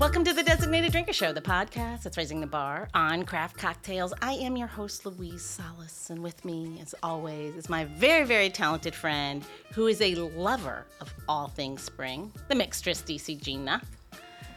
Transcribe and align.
Welcome 0.00 0.24
to 0.24 0.32
the 0.32 0.42
Designated 0.42 0.92
Drinker 0.92 1.12
Show, 1.12 1.32
the 1.34 1.42
podcast 1.42 2.04
that's 2.04 2.16
raising 2.16 2.40
the 2.40 2.46
bar 2.46 2.88
on 2.94 3.24
craft 3.24 3.58
cocktails. 3.58 4.14
I 4.22 4.32
am 4.32 4.56
your 4.56 4.66
host, 4.66 5.04
Louise 5.04 5.42
Salas, 5.44 6.08
and 6.08 6.22
with 6.22 6.42
me, 6.42 6.78
as 6.80 6.94
always, 7.02 7.54
is 7.54 7.68
my 7.68 7.84
very, 7.84 8.24
very 8.24 8.48
talented 8.48 8.94
friend 8.94 9.44
who 9.74 9.88
is 9.88 10.00
a 10.00 10.14
lover 10.14 10.86
of 11.02 11.12
all 11.28 11.48
things 11.48 11.82
spring, 11.82 12.32
the 12.48 12.54
mixtress 12.54 13.02
DC 13.04 13.40
Gina. 13.42 13.82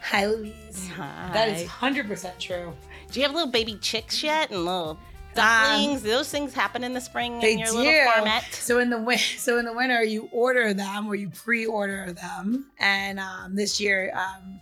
Hi, 0.02 0.26
Louise. 0.26 0.88
Hi. 0.96 1.30
That 1.34 1.50
is 1.50 1.68
100% 1.68 2.38
true. 2.38 2.72
Do 3.10 3.20
you 3.20 3.26
have 3.26 3.34
little 3.34 3.50
baby 3.52 3.74
chicks 3.82 4.22
yet 4.22 4.50
and 4.50 4.64
little 4.64 4.98
ducklings? 5.34 6.02
Those 6.02 6.30
things 6.30 6.54
happen 6.54 6.82
in 6.82 6.94
the 6.94 7.00
spring 7.02 7.34
Um, 7.34 7.44
in 7.44 7.58
your 7.58 7.68
do. 7.68 7.74
little 7.78 7.92
farmette. 7.92 8.50
So 8.54 8.78
in 8.78 8.88
the 8.88 8.98
win- 8.98 9.18
so 9.18 9.58
in 9.58 9.66
the 9.66 9.74
winter, 9.74 10.02
you 10.02 10.26
order 10.32 10.72
them 10.72 11.06
or 11.06 11.14
you 11.14 11.28
pre-order 11.28 12.12
them, 12.12 12.70
and 12.78 13.20
um, 13.20 13.54
this 13.54 13.78
year, 13.78 14.10
um, 14.16 14.60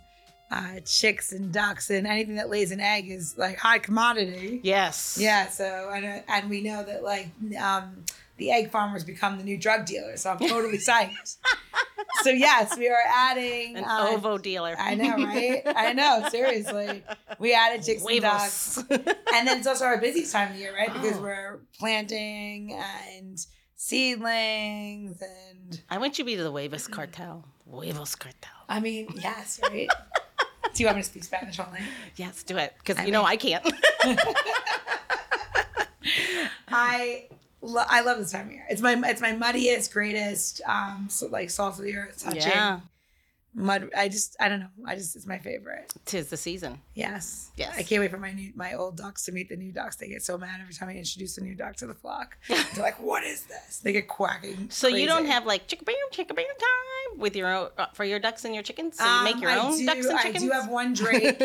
uh, 0.53 0.79
chicks 0.85 1.31
and 1.31 1.51
ducks 1.51 1.89
and 1.89 2.05
anything 2.05 2.35
that 2.35 2.49
lays 2.49 2.71
an 2.71 2.79
egg 2.79 3.09
is 3.09 3.35
like 3.37 3.57
high 3.57 3.79
commodity. 3.79 4.59
Yes. 4.63 5.17
Yeah. 5.19 5.47
So 5.49 5.89
and 5.95 6.05
uh, 6.05 6.19
and 6.27 6.49
we 6.49 6.61
know 6.61 6.83
that 6.83 7.03
like 7.03 7.27
um, 7.59 8.03
the 8.37 8.51
egg 8.51 8.71
farmers 8.71 9.03
become 9.03 9.37
the 9.37 9.43
new 9.43 9.57
drug 9.57 9.85
dealers. 9.85 10.21
So 10.21 10.31
I'm 10.31 10.39
totally 10.39 10.77
psyched. 10.87 11.37
so 12.23 12.29
yes, 12.29 12.77
we 12.77 12.87
are 12.89 12.97
adding 13.29 13.77
An 13.77 13.83
uh, 13.85 14.07
ovo 14.11 14.37
dealer. 14.37 14.75
I 14.77 14.95
know, 14.95 15.15
right? 15.17 15.61
I 15.65 15.93
know, 15.93 16.27
seriously. 16.29 17.03
We 17.39 17.53
added 17.53 17.83
chicks 17.85 18.03
and 18.05 18.21
ducks. 18.21 18.77
And 18.89 19.47
then 19.47 19.57
it's 19.59 19.67
also 19.67 19.85
our 19.85 19.97
busiest 19.99 20.31
time 20.33 20.51
of 20.51 20.57
year, 20.57 20.73
right? 20.75 20.91
Because 20.93 21.17
Oh. 21.17 21.21
we're 21.21 21.59
planting 21.79 22.73
and 22.73 23.37
seedlings 23.75 25.21
and 25.21 25.81
I 25.89 25.97
want 25.97 26.17
you 26.17 26.23
to 26.23 26.25
be 26.25 26.35
the 26.35 26.49
Huevos 26.51 26.87
cartel. 26.87 27.45
Huevos 27.69 28.15
cartel. 28.15 28.51
I 28.69 28.79
mean, 28.79 29.07
yes, 29.15 29.59
right. 29.69 29.89
Do 30.73 30.83
you 30.83 30.87
want 30.87 30.97
me 30.97 31.03
to 31.03 31.09
speak 31.09 31.23
Spanish 31.23 31.59
only? 31.59 31.79
Yes, 32.15 32.43
do 32.43 32.57
it. 32.57 32.73
Because 32.83 33.05
you 33.05 33.11
know 33.11 33.23
I 33.23 33.37
can't. 33.37 33.63
I 36.67 37.27
lo- 37.61 37.85
I 37.87 38.01
love 38.01 38.17
this 38.17 38.31
time 38.31 38.47
of 38.47 38.53
year. 38.53 38.65
It's 38.69 38.81
my 38.81 38.99
it's 39.05 39.21
my 39.21 39.33
muddiest, 39.33 39.93
greatest, 39.93 40.61
um, 40.67 41.07
so 41.09 41.27
like 41.27 41.49
salt 41.49 41.77
of 41.77 41.85
the 41.85 41.95
earth 41.95 42.23
touching 42.23 42.41
yeah. 42.41 42.79
Mud. 43.53 43.89
I 43.97 44.09
just 44.09 44.35
I 44.39 44.49
don't 44.49 44.59
know. 44.61 44.67
I 44.87 44.95
just 44.95 45.15
it's 45.15 45.25
my 45.27 45.37
favorite. 45.39 45.93
Tis 46.05 46.29
the 46.29 46.37
season. 46.37 46.79
Yes. 46.95 47.51
Yes. 47.55 47.73
I 47.77 47.83
can't 47.83 48.01
wait 48.01 48.11
for 48.11 48.17
my 48.17 48.31
new 48.31 48.51
my 48.55 48.73
old 48.73 48.97
ducks 48.97 49.25
to 49.25 49.31
meet 49.31 49.49
the 49.49 49.55
new 49.55 49.71
ducks. 49.71 49.95
They 49.97 50.07
get 50.07 50.23
so 50.23 50.37
mad 50.37 50.59
every 50.61 50.73
time 50.73 50.89
I 50.89 50.93
introduce 50.95 51.37
a 51.37 51.41
new 51.41 51.55
duck 51.55 51.75
to 51.77 51.87
the 51.87 51.93
flock. 51.93 52.37
They're 52.47 52.57
like, 52.77 52.99
"What 53.01 53.23
is 53.23 53.45
this?" 53.45 53.79
They 53.79 53.91
get 53.93 54.07
quacking. 54.07 54.69
So 54.69 54.87
you 54.87 55.05
don't 55.07 55.25
have 55.25 55.45
like 55.45 55.67
chicka 55.67 55.85
bam, 55.85 55.95
chicka 56.11 56.35
bam 56.35 56.45
time 56.45 57.19
with 57.19 57.35
your 57.35 57.53
own 57.53 57.69
uh, 57.77 57.87
for 57.93 58.03
your 58.05 58.19
ducks 58.19 58.45
and 58.45 58.53
your 58.53 58.63
chickens. 58.63 58.97
So 58.97 59.05
you 59.05 59.23
make 59.23 59.35
Um, 59.35 59.41
your 59.41 59.51
I 59.51 59.59
own 59.59 59.77
do, 59.77 59.85
ducks 59.85 60.05
and 60.07 60.19
chickens 60.19 60.43
I 60.43 60.47
do 60.47 60.51
have 60.51 60.69
one 60.69 60.93
Drake, 60.93 61.41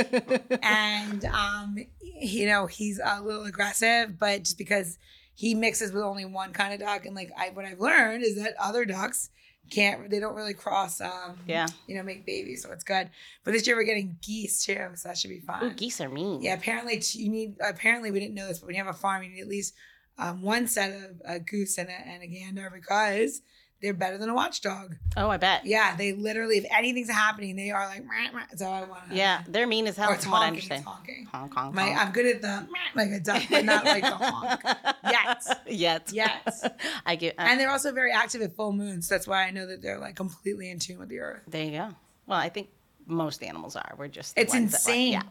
and 0.62 1.24
um, 1.26 1.76
you 2.00 2.46
know 2.46 2.66
he's 2.66 3.00
a 3.04 3.20
little 3.22 3.44
aggressive, 3.44 4.18
but 4.18 4.44
just 4.44 4.58
because 4.58 4.98
he 5.38 5.54
mixes 5.54 5.92
with 5.92 6.02
only 6.02 6.24
one 6.24 6.52
kind 6.52 6.74
of 6.74 6.80
duck, 6.80 7.06
and 7.06 7.14
like 7.14 7.30
I, 7.38 7.50
what 7.50 7.64
I've 7.64 7.78
learned 7.78 8.24
is 8.24 8.34
that 8.42 8.54
other 8.58 8.84
ducks 8.84 9.30
can't, 9.70 10.10
they 10.10 10.18
don't 10.18 10.34
really 10.34 10.52
cross, 10.54 11.00
um, 11.00 11.38
Yeah. 11.46 11.68
you 11.86 11.94
know, 11.94 12.02
make 12.02 12.26
babies, 12.26 12.64
so 12.64 12.72
it's 12.72 12.82
good. 12.82 13.08
But 13.44 13.52
this 13.52 13.64
year 13.64 13.76
we're 13.76 13.84
getting 13.84 14.16
geese 14.20 14.64
too, 14.64 14.88
so 14.96 15.08
that 15.08 15.16
should 15.16 15.30
be 15.30 15.38
fun. 15.38 15.62
Ooh, 15.64 15.74
geese 15.74 16.00
are 16.00 16.08
mean. 16.08 16.42
Yeah, 16.42 16.54
apparently 16.54 17.00
you 17.12 17.28
need. 17.28 17.54
Apparently 17.64 18.10
we 18.10 18.18
didn't 18.18 18.34
know 18.34 18.48
this, 18.48 18.58
but 18.58 18.66
when 18.66 18.74
you 18.74 18.82
have 18.82 18.92
a 18.92 18.98
farm, 18.98 19.22
you 19.22 19.28
need 19.30 19.40
at 19.42 19.46
least 19.48 19.74
um, 20.18 20.42
one 20.42 20.66
set 20.66 20.90
of 20.90 21.20
a 21.24 21.38
goose 21.38 21.78
and 21.78 21.88
a, 21.88 21.92
and 21.92 22.22
a 22.24 22.26
gander 22.26 22.68
because 22.74 23.40
they're 23.80 23.94
better 23.94 24.18
than 24.18 24.28
a 24.28 24.34
watchdog. 24.34 24.96
Oh, 25.16 25.28
I 25.28 25.36
bet. 25.36 25.64
Yeah, 25.64 25.94
they 25.96 26.12
literally, 26.12 26.58
if 26.58 26.64
anything's 26.76 27.10
happening, 27.10 27.54
they 27.56 27.70
are 27.70 27.86
like, 27.86 28.02
"Meow, 28.04 28.32
meow." 28.32 28.42
so 28.56 28.66
I 28.68 28.84
want 28.84 29.10
to. 29.10 29.14
Yeah, 29.16 29.42
they're 29.46 29.66
mean 29.66 29.86
as 29.86 29.96
hell 29.96 30.10
Or 30.10 30.16
from 30.16 30.32
what 30.32 30.38
I 30.38 30.46
honking, 30.46 30.54
understand. 30.56 30.84
honking. 30.84 31.24
Honk, 31.32 31.54
honk, 31.54 31.74
My, 31.74 31.82
honk. 31.90 31.98
I'm 32.06 32.12
good 32.12 32.26
at 32.26 32.42
the 32.42 32.68
like 32.96 33.10
a 33.10 33.20
duck, 33.20 33.42
but 33.50 33.64
not 33.64 33.84
like 33.84 34.02
the 34.02 34.10
honk. 34.16 34.60
Yet. 35.10 35.44
Yet. 35.68 36.10
Yes. 36.12 36.68
I 37.06 37.16
get. 37.16 37.38
Uh, 37.38 37.42
And 37.42 37.60
they're 37.60 37.70
also 37.70 37.92
very 37.92 38.12
active 38.12 38.42
at 38.42 38.56
full 38.56 38.72
moons. 38.72 39.08
So 39.08 39.14
that's 39.14 39.26
why 39.28 39.44
I 39.44 39.50
know 39.52 39.66
that 39.66 39.80
they're 39.82 39.98
like 39.98 40.16
completely 40.16 40.70
in 40.70 40.78
tune 40.78 40.98
with 40.98 41.08
the 41.08 41.20
earth. 41.20 41.42
there 41.48 41.64
you 41.64 41.70
go. 41.72 41.88
Well, 42.26 42.38
I 42.38 42.48
think 42.48 42.68
most 43.06 43.42
animals 43.42 43.76
are. 43.76 43.94
We're 43.96 44.08
just. 44.08 44.36
It's 44.36 44.52
ones 44.52 44.72
that, 44.72 44.88
like- 44.90 44.96
insane. 44.98 45.12
yeah. 45.12 45.22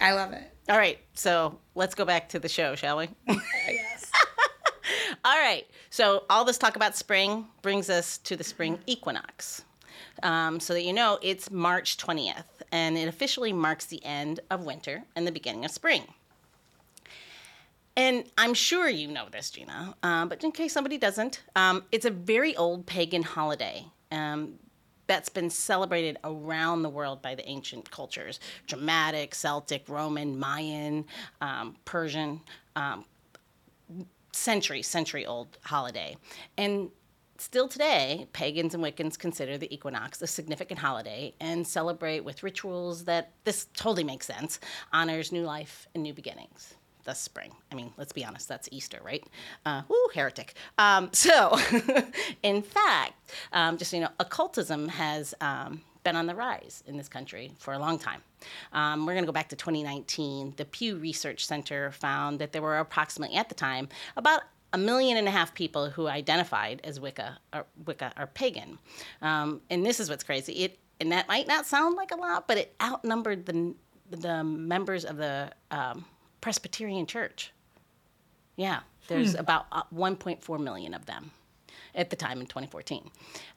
I 0.00 0.12
love 0.14 0.32
it. 0.32 0.42
All 0.68 0.76
right. 0.76 0.98
So 1.14 1.58
let's 1.76 1.94
go 1.94 2.04
back 2.04 2.30
to 2.30 2.40
the 2.40 2.48
show, 2.48 2.74
shall 2.74 2.98
we? 2.98 3.08
All 5.32 5.38
right. 5.38 5.66
So 5.88 6.24
all 6.28 6.44
this 6.44 6.58
talk 6.58 6.76
about 6.76 6.94
spring 6.94 7.46
brings 7.62 7.88
us 7.88 8.18
to 8.18 8.36
the 8.36 8.44
spring 8.44 8.78
equinox. 8.84 9.64
Um, 10.22 10.60
so 10.60 10.74
that 10.74 10.82
you 10.82 10.92
know, 10.92 11.18
it's 11.22 11.50
March 11.50 11.96
20th, 11.96 12.44
and 12.70 12.98
it 12.98 13.08
officially 13.08 13.50
marks 13.50 13.86
the 13.86 14.04
end 14.04 14.40
of 14.50 14.66
winter 14.66 15.04
and 15.16 15.26
the 15.26 15.32
beginning 15.32 15.64
of 15.64 15.70
spring. 15.70 16.02
And 17.96 18.24
I'm 18.36 18.52
sure 18.52 18.90
you 18.90 19.08
know 19.08 19.28
this, 19.30 19.50
Gina, 19.50 19.94
um, 20.02 20.28
but 20.28 20.44
in 20.44 20.52
case 20.52 20.74
somebody 20.74 20.98
doesn't, 20.98 21.42
um, 21.56 21.84
it's 21.92 22.04
a 22.04 22.10
very 22.10 22.54
old 22.56 22.84
pagan 22.84 23.22
holiday 23.22 23.86
um, 24.10 24.58
that's 25.06 25.30
been 25.30 25.48
celebrated 25.48 26.18
around 26.24 26.82
the 26.82 26.90
world 26.90 27.22
by 27.22 27.34
the 27.34 27.48
ancient 27.48 27.90
cultures 27.90 28.38
Germanic, 28.66 29.34
Celtic, 29.34 29.88
Roman, 29.88 30.38
Mayan, 30.38 31.06
um, 31.40 31.76
Persian, 31.86 32.42
um, 32.76 33.06
century, 34.32 34.82
century 34.82 35.26
old 35.26 35.58
holiday. 35.62 36.16
And 36.56 36.90
still 37.38 37.68
today, 37.68 38.26
pagans 38.32 38.74
and 38.74 38.82
Wiccans 38.82 39.18
consider 39.18 39.58
the 39.58 39.72
equinox 39.72 40.22
a 40.22 40.26
significant 40.26 40.80
holiday 40.80 41.34
and 41.40 41.66
celebrate 41.66 42.20
with 42.20 42.42
rituals 42.42 43.04
that 43.04 43.32
this 43.44 43.66
totally 43.74 44.04
makes 44.04 44.26
sense, 44.26 44.60
honors 44.92 45.32
new 45.32 45.42
life 45.42 45.88
and 45.94 46.02
new 46.02 46.14
beginnings. 46.14 46.74
Thus, 47.04 47.18
spring. 47.18 47.50
I 47.72 47.74
mean, 47.74 47.92
let's 47.96 48.12
be 48.12 48.24
honest, 48.24 48.46
that's 48.46 48.68
Easter, 48.70 49.00
right? 49.02 49.24
Uh, 49.66 49.82
heretic. 50.14 50.54
Um, 50.78 51.10
so, 51.12 51.58
in 52.42 52.62
fact, 52.62 53.32
um, 53.52 53.76
just 53.76 53.90
so 53.90 53.96
you 53.96 54.02
know, 54.04 54.10
occultism 54.20 54.88
has 54.88 55.34
um, 55.40 55.82
been 56.02 56.16
on 56.16 56.26
the 56.26 56.34
rise 56.34 56.82
in 56.86 56.96
this 56.96 57.08
country 57.08 57.52
for 57.58 57.74
a 57.74 57.78
long 57.78 57.98
time. 57.98 58.22
Um, 58.72 59.06
we're 59.06 59.12
going 59.12 59.24
to 59.24 59.26
go 59.26 59.32
back 59.32 59.48
to 59.50 59.56
2019. 59.56 60.54
The 60.56 60.64
Pew 60.64 60.96
Research 60.96 61.46
Center 61.46 61.90
found 61.92 62.38
that 62.40 62.52
there 62.52 62.62
were 62.62 62.78
approximately, 62.78 63.36
at 63.36 63.48
the 63.48 63.54
time, 63.54 63.88
about 64.16 64.42
a 64.72 64.78
million 64.78 65.16
and 65.16 65.28
a 65.28 65.30
half 65.30 65.54
people 65.54 65.90
who 65.90 66.08
identified 66.08 66.80
as 66.84 66.98
Wicca 66.98 67.38
or 67.52 67.66
Wicca 67.84 68.12
or 68.18 68.26
pagan. 68.26 68.78
Um, 69.20 69.60
and 69.70 69.84
this 69.84 70.00
is 70.00 70.08
what's 70.08 70.24
crazy. 70.24 70.52
It 70.64 70.78
and 71.00 71.10
that 71.10 71.26
might 71.26 71.48
not 71.48 71.66
sound 71.66 71.96
like 71.96 72.12
a 72.12 72.16
lot, 72.16 72.46
but 72.46 72.58
it 72.58 72.74
outnumbered 72.80 73.46
the 73.46 73.74
the 74.10 74.44
members 74.44 75.04
of 75.04 75.16
the 75.16 75.50
um, 75.70 76.04
Presbyterian 76.40 77.06
Church. 77.06 77.52
Yeah, 78.56 78.80
there's 79.08 79.34
about 79.34 79.66
uh, 79.72 79.82
1.4 79.94 80.60
million 80.60 80.92
of 80.92 81.06
them 81.06 81.30
at 81.94 82.10
the 82.10 82.16
time 82.16 82.40
in 82.40 82.46
2014. 82.46 83.10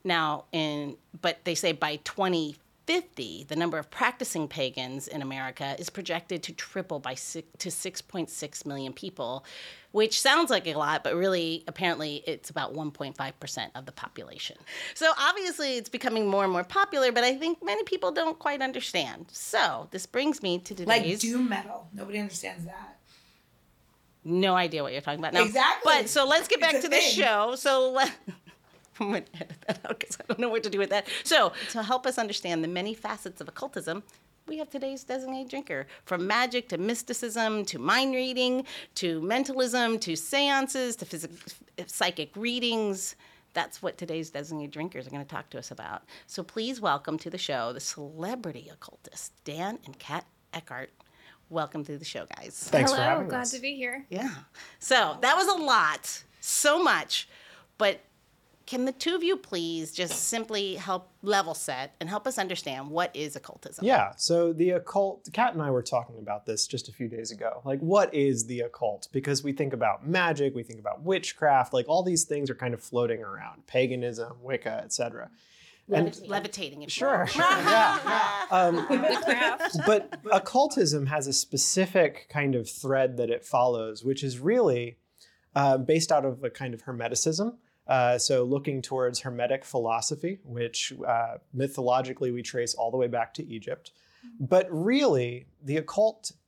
Now, 0.04 0.46
in 0.52 0.98
but 1.22 1.40
they 1.46 1.56
say 1.56 1.72
by 1.72 1.98
2050, 1.98 3.46
the 3.48 3.56
number 3.56 3.78
of 3.78 3.90
practicing 3.90 4.48
pagans 4.48 5.08
in 5.08 5.22
America 5.22 5.76
is 5.80 5.90
projected 5.90 6.44
to 6.44 6.54
triple 6.54 7.00
by 7.00 7.16
six, 7.16 7.48
to 7.60 7.70
6.6 7.70 8.66
million 8.66 8.94
people, 8.94 9.46
which 9.92 10.20
sounds 10.20 10.52
like 10.52 10.68
a 10.68 10.74
lot, 10.74 11.04
but 11.04 11.16
really, 11.16 11.64
apparently, 11.68 12.22
it's 12.28 12.50
about 12.50 12.74
1.5% 12.74 13.70
of 13.76 13.86
the 13.86 13.92
population. 13.94 14.58
So 14.94 15.12
obviously, 15.18 15.78
it's 15.78 15.90
becoming 15.90 16.28
more 16.28 16.44
and 16.44 16.52
more 16.52 16.66
popular, 16.66 17.12
but 17.14 17.24
I 17.24 17.36
think 17.38 17.64
many 17.64 17.84
people 17.84 18.12
don't 18.12 18.38
quite 18.38 18.62
understand. 18.62 19.28
So 19.32 19.88
this 19.92 20.06
brings 20.06 20.44
me 20.44 20.60
to 20.60 20.76
today's. 20.76 20.88
like 20.88 21.20
doom 21.20 21.48
metal. 21.48 21.88
Nobody 21.94 22.20
understands 22.20 22.66
that. 22.66 22.95
No 24.26 24.56
idea 24.56 24.84
what 24.84 24.92
you're 24.92 25.02
talking 25.02 25.20
about 25.20 25.34
now. 25.34 25.44
Exactly. 25.44 25.94
But 25.94 26.10
so 26.10 26.26
let's 26.26 26.48
get 26.48 26.60
back 26.60 26.82
to 26.82 26.90
the 26.90 27.00
show. 27.00 27.56
So 27.56 27.92
let. 27.92 28.12
I'm 29.00 29.10
going 29.10 29.24
to 29.24 29.36
edit 29.36 29.58
that 29.68 29.86
out 29.86 30.00
because 30.00 30.18
I 30.22 30.24
don't 30.28 30.40
know 30.40 30.50
what 30.50 30.64
to 30.64 30.70
do 30.70 30.80
with 30.80 30.90
that. 30.90 31.08
So, 31.24 31.52
to 31.72 31.84
help 31.84 32.06
us 32.08 32.18
understand 32.18 32.64
the 32.64 32.70
many 32.70 32.94
facets 32.94 33.42
of 33.42 33.48
occultism, 33.50 34.04
we 34.48 34.58
have 34.60 34.70
today's 34.70 35.04
designated 35.04 35.50
drinker. 35.50 35.88
From 36.06 36.26
magic 36.28 36.70
to 36.70 36.78
mysticism 36.78 37.66
to 37.66 37.78
mind 37.80 38.16
reading 38.16 38.66
to 38.96 39.22
mentalism 39.22 40.00
to 40.00 40.16
seances 40.16 40.96
to 40.98 41.06
phys- 41.06 41.56
psychic 41.88 42.32
readings. 42.38 43.18
That's 43.54 43.82
what 43.82 43.98
today's 43.98 44.30
designated 44.30 44.72
drinkers 44.72 45.08
are 45.08 45.10
going 45.10 45.24
to 45.24 45.30
talk 45.30 45.50
to 45.52 45.58
us 45.60 45.72
about. 45.72 46.04
So, 46.26 46.42
please 46.42 46.80
welcome 46.80 47.18
to 47.20 47.30
the 47.30 47.38
show 47.38 47.74
the 47.74 47.82
celebrity 47.82 48.70
occultists, 48.72 49.32
Dan 49.44 49.80
and 49.86 50.00
Kat 50.00 50.26
Eckhart. 50.54 50.92
Welcome 51.56 51.86
to 51.86 51.98
the 51.98 52.04
show, 52.04 52.26
guys. 52.36 52.68
Thanks 52.70 52.92
for 52.92 52.98
Hello, 52.98 53.10
having 53.10 53.30
glad 53.30 53.44
us. 53.44 53.52
to 53.52 53.62
be 53.62 53.78
here. 53.78 54.06
Yeah. 54.10 54.30
So 54.80 55.18
that 55.22 55.38
was 55.38 55.48
a 55.48 55.54
lot, 55.54 56.22
so 56.42 56.84
much. 56.84 57.30
But 57.78 58.02
can 58.66 58.84
the 58.84 58.92
two 58.92 59.16
of 59.16 59.24
you 59.24 59.38
please 59.38 59.94
just 59.94 60.24
simply 60.28 60.76
help 60.76 61.10
level 61.22 61.54
set 61.54 61.96
and 62.02 62.10
help 62.10 62.28
us 62.28 62.38
understand 62.38 62.90
what 62.90 63.10
is 63.16 63.38
occultism? 63.38 63.86
Yeah, 63.86 64.12
so 64.18 64.52
the 64.52 64.72
occult, 64.72 65.30
Kat 65.32 65.54
and 65.54 65.62
I 65.62 65.72
were 65.72 65.82
talking 65.82 66.20
about 66.20 66.46
this 66.46 66.68
just 66.68 66.90
a 66.90 66.92
few 66.92 67.08
days 67.08 67.32
ago. 67.32 67.62
Like, 67.64 67.80
what 67.80 68.14
is 68.14 68.48
the 68.48 68.60
occult? 68.60 69.08
Because 69.14 69.42
we 69.42 69.54
think 69.54 69.72
about 69.72 70.06
magic, 70.06 70.54
we 70.54 70.64
think 70.64 70.82
about 70.82 71.04
witchcraft, 71.04 71.72
like 71.72 71.86
all 71.88 72.04
these 72.04 72.26
things 72.26 72.50
are 72.50 72.56
kind 72.56 72.74
of 72.74 72.84
floating 72.84 73.24
around 73.24 73.66
paganism, 73.66 74.34
Wicca, 74.42 74.82
etc. 74.84 75.30
And 75.92 76.20
levitating. 76.28 76.82
If 76.82 76.88
you 76.88 76.90
sure, 76.90 77.28
yeah, 77.36 78.00
yeah. 78.04 78.46
Um, 78.50 78.88
but 79.86 80.20
occultism 80.32 81.06
has 81.06 81.28
a 81.28 81.34
specific 81.34 82.28
kind 82.30 82.56
of 82.56 82.68
thread 82.68 83.18
that 83.18 83.30
it 83.30 83.46
follows, 83.46 84.04
which 84.04 84.24
is 84.24 84.40
really 84.40 84.98
uh, 85.56 85.78
based 85.78 86.12
out 86.12 86.26
of 86.26 86.44
a 86.44 86.50
kind 86.50 86.74
of 86.74 86.84
Hermeticism. 86.84 87.56
Uh, 87.88 88.18
so, 88.18 88.44
looking 88.44 88.82
towards 88.82 89.20
Hermetic 89.20 89.64
philosophy, 89.64 90.40
which 90.44 90.92
uh, 91.08 91.36
mythologically 91.54 92.32
we 92.32 92.42
trace 92.42 92.74
all 92.74 92.90
the 92.90 92.98
way 92.98 93.08
back 93.08 93.34
to 93.36 93.46
Egypt. 93.48 93.92
But 94.40 94.68
really, 94.72 95.46
the 95.62 95.78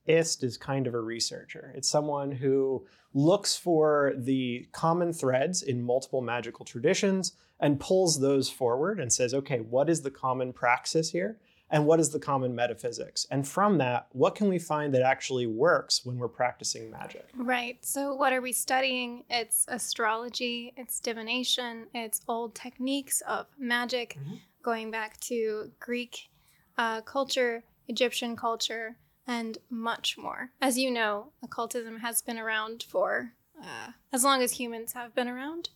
occultist 0.08 0.42
is 0.42 0.56
kind 0.56 0.86
of 0.86 0.94
a 0.94 1.00
researcher. 1.00 1.72
It's 1.76 1.88
someone 1.88 2.32
who 2.32 2.86
looks 3.14 3.56
for 3.56 4.14
the 4.16 4.68
common 4.72 5.12
threads 5.12 5.62
in 5.62 5.82
multiple 5.82 6.20
magical 6.22 6.64
traditions 6.64 7.32
and 7.60 7.80
pulls 7.80 8.20
those 8.20 8.48
forward 8.48 9.00
and 9.00 9.12
says, 9.12 9.34
okay, 9.34 9.58
what 9.58 9.90
is 9.90 10.02
the 10.02 10.10
common 10.10 10.52
praxis 10.52 11.10
here? 11.10 11.38
And 11.70 11.84
what 11.84 12.00
is 12.00 12.10
the 12.10 12.18
common 12.18 12.54
metaphysics? 12.54 13.26
And 13.30 13.46
from 13.46 13.76
that, 13.78 14.06
what 14.12 14.34
can 14.34 14.48
we 14.48 14.58
find 14.58 14.94
that 14.94 15.02
actually 15.02 15.46
works 15.46 16.02
when 16.04 16.16
we're 16.16 16.28
practicing 16.28 16.90
magic? 16.90 17.26
Right. 17.36 17.84
So, 17.84 18.14
what 18.14 18.32
are 18.32 18.40
we 18.40 18.52
studying? 18.52 19.24
It's 19.28 19.66
astrology, 19.68 20.72
it's 20.78 20.98
divination, 20.98 21.86
it's 21.92 22.22
old 22.26 22.54
techniques 22.54 23.20
of 23.22 23.46
magic, 23.58 24.16
Mhm. 24.18 24.38
going 24.62 24.90
back 24.90 25.20
to 25.20 25.70
Greek 25.78 26.30
uh, 26.78 27.00
culture, 27.02 27.64
Egyptian 27.88 28.34
culture, 28.36 28.96
and 29.28 29.58
much 29.70 30.16
more. 30.18 30.50
As 30.60 30.76
you 30.78 30.90
know, 30.90 31.32
occultism 31.42 31.98
has 31.98 32.22
been 32.22 32.38
around 32.38 32.84
for 32.88 33.34
uh, 33.62 33.92
as 34.12 34.24
long 34.24 34.42
as 34.42 34.52
humans 34.52 34.94
have 34.94 35.14
been 35.14 35.28
around. 35.28 35.68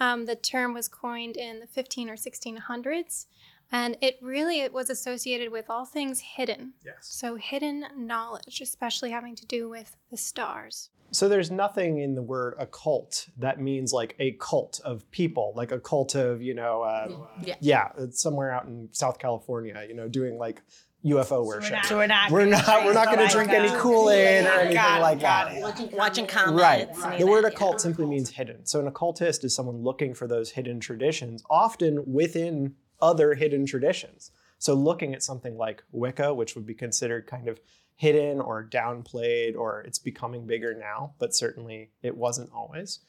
Um, 0.00 0.26
the 0.26 0.36
term 0.36 0.74
was 0.74 0.88
coined 0.88 1.36
in 1.36 1.60
the 1.60 1.66
15 1.66 2.10
or 2.10 2.16
1600s, 2.16 3.26
and 3.72 3.96
it 4.00 4.18
really 4.22 4.60
it 4.60 4.72
was 4.72 4.90
associated 4.90 5.50
with 5.52 5.70
all 5.70 5.84
things 5.84 6.20
hidden. 6.20 6.72
Yes. 6.84 6.94
So, 7.00 7.36
hidden 7.36 7.84
knowledge, 7.96 8.60
especially 8.60 9.10
having 9.10 9.34
to 9.36 9.46
do 9.46 9.68
with 9.68 9.96
the 10.10 10.16
stars. 10.16 10.90
So 11.10 11.26
there's 11.26 11.50
nothing 11.50 12.00
in 12.00 12.14
the 12.14 12.22
word 12.22 12.54
occult 12.58 13.28
that 13.38 13.58
means 13.60 13.94
like 13.94 14.14
a 14.18 14.32
cult 14.32 14.78
of 14.84 15.10
people, 15.10 15.54
like 15.56 15.72
a 15.72 15.80
cult 15.80 16.14
of, 16.14 16.42
you 16.42 16.52
know, 16.54 16.82
uh, 16.82 17.08
Yeah. 17.42 17.54
yeah, 17.60 17.88
it's 17.98 18.20
somewhere 18.20 18.52
out 18.52 18.66
in 18.66 18.90
South 18.92 19.18
California, 19.18 19.86
you 19.88 19.94
know, 19.94 20.06
doing 20.06 20.36
like 20.36 20.60
UFO 21.10 21.44
worship. 21.44 21.84
So 21.84 21.96
we're 21.96 22.06
not. 22.06 22.30
We're 22.30 22.44
gonna 22.44 22.62
not. 22.62 22.84
We're 22.84 22.92
not 22.92 23.04
drink 23.04 23.18
going 23.18 23.28
to 23.28 23.34
drink 23.34 23.50
any. 23.50 23.80
Kool 23.80 24.10
Aid 24.10 24.44
or 24.46 24.50
anything 24.50 24.76
it, 24.76 25.00
like 25.00 25.20
got 25.20 25.48
that. 25.48 25.56
it. 25.56 25.62
Watching, 25.62 25.90
watching 25.92 26.26
comments. 26.26 26.60
Right. 26.60 26.88
any 26.88 27.14
of 27.14 27.18
The 27.20 27.26
word 27.26 27.44
that, 27.44 27.52
yeah. 27.52 27.56
occult 27.56 27.80
simply 27.80 28.06
means 28.06 28.30
hidden. 28.30 28.66
So 28.66 28.80
an 28.80 28.86
occultist 28.86 29.44
is 29.44 29.54
someone 29.54 29.82
looking 29.82 30.14
for 30.14 30.26
those 30.26 30.50
hidden 30.50 30.80
traditions, 30.80 31.42
often 31.50 32.02
within 32.06 32.74
other 33.00 33.34
hidden 33.34 33.66
traditions. 33.66 34.30
So 34.58 34.74
looking 34.74 35.14
at 35.14 35.22
something 35.22 35.56
like 35.56 35.82
Wicca, 35.92 36.34
which 36.34 36.54
would 36.54 36.66
be 36.66 36.74
considered 36.74 37.26
kind 37.26 37.48
of 37.48 37.60
hidden 37.94 38.40
or 38.40 38.64
downplayed, 38.64 39.56
or 39.56 39.82
it's 39.82 39.98
becoming 39.98 40.46
bigger 40.46 40.74
now, 40.74 41.14
but 41.18 41.34
certainly 41.34 41.90
it 42.02 42.16
wasn't 42.16 42.50
always. 42.52 43.00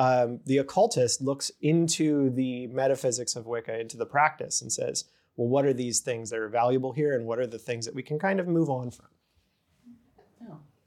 Um, 0.00 0.40
the 0.46 0.58
occultist 0.58 1.20
looks 1.20 1.50
into 1.60 2.30
the 2.30 2.68
metaphysics 2.68 3.34
of 3.34 3.46
Wicca, 3.46 3.80
into 3.80 3.96
the 3.96 4.06
practice, 4.06 4.62
and 4.62 4.72
says, 4.72 5.04
well, 5.38 5.48
what 5.48 5.64
are 5.64 5.72
these 5.72 6.00
things 6.00 6.28
that 6.30 6.38
are 6.40 6.48
valuable 6.48 6.92
here, 6.92 7.14
and 7.14 7.24
what 7.24 7.38
are 7.38 7.46
the 7.46 7.58
things 7.58 7.86
that 7.86 7.94
we 7.94 8.02
can 8.02 8.18
kind 8.18 8.40
of 8.40 8.46
move 8.46 8.68
on 8.68 8.90
from? 8.90 9.06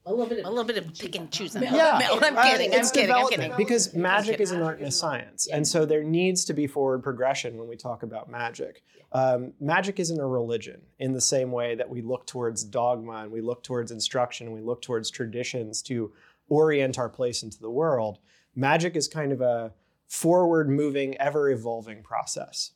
A 0.03 0.09
little 0.09 0.25
bit 0.25 0.39
of, 0.39 0.45
a 0.45 0.49
little 0.49 0.63
bit 0.63 0.77
of 0.77 0.97
pick 0.97 1.15
and 1.15 1.31
choose. 1.31 1.55
Yeah, 1.55 1.99
I'm 2.01 2.35
uh, 2.35 2.43
kidding. 2.43 2.73
I'm 2.73 2.79
it's 2.79 2.89
kidding. 2.89 3.11
I'm 3.11 3.17
development, 3.17 3.41
kidding. 3.41 3.57
Because 3.57 3.93
magic 3.93 4.31
kidding. 4.33 4.43
is 4.43 4.51
an 4.51 4.63
art 4.63 4.79
and 4.79 4.87
a 4.87 4.91
science, 4.91 5.47
and 5.47 5.65
so 5.65 5.85
there 5.85 6.03
needs 6.03 6.43
to 6.45 6.53
be 6.53 6.65
forward 6.65 7.03
progression 7.03 7.55
when 7.55 7.67
we 7.67 7.77
talk 7.77 8.01
about 8.01 8.29
magic. 8.29 8.83
Um, 9.11 9.53
magic 9.59 9.99
isn't 9.99 10.19
a 10.19 10.25
religion 10.25 10.81
in 10.97 11.13
the 11.13 11.21
same 11.21 11.51
way 11.51 11.75
that 11.75 11.87
we 11.87 12.01
look 12.01 12.25
towards 12.25 12.63
dogma 12.63 13.17
and 13.23 13.31
we 13.31 13.41
look 13.41 13.61
towards 13.61 13.91
instruction 13.91 14.47
and 14.47 14.55
we 14.55 14.61
look 14.61 14.81
towards 14.81 15.11
traditions 15.11 15.83
to 15.83 16.11
orient 16.49 16.97
our 16.97 17.09
place 17.09 17.43
into 17.43 17.59
the 17.59 17.69
world. 17.69 18.17
Magic 18.55 18.95
is 18.95 19.07
kind 19.07 19.31
of 19.31 19.39
a 19.41 19.71
forward-moving, 20.07 21.15
ever-evolving 21.19 22.01
process. 22.01 22.71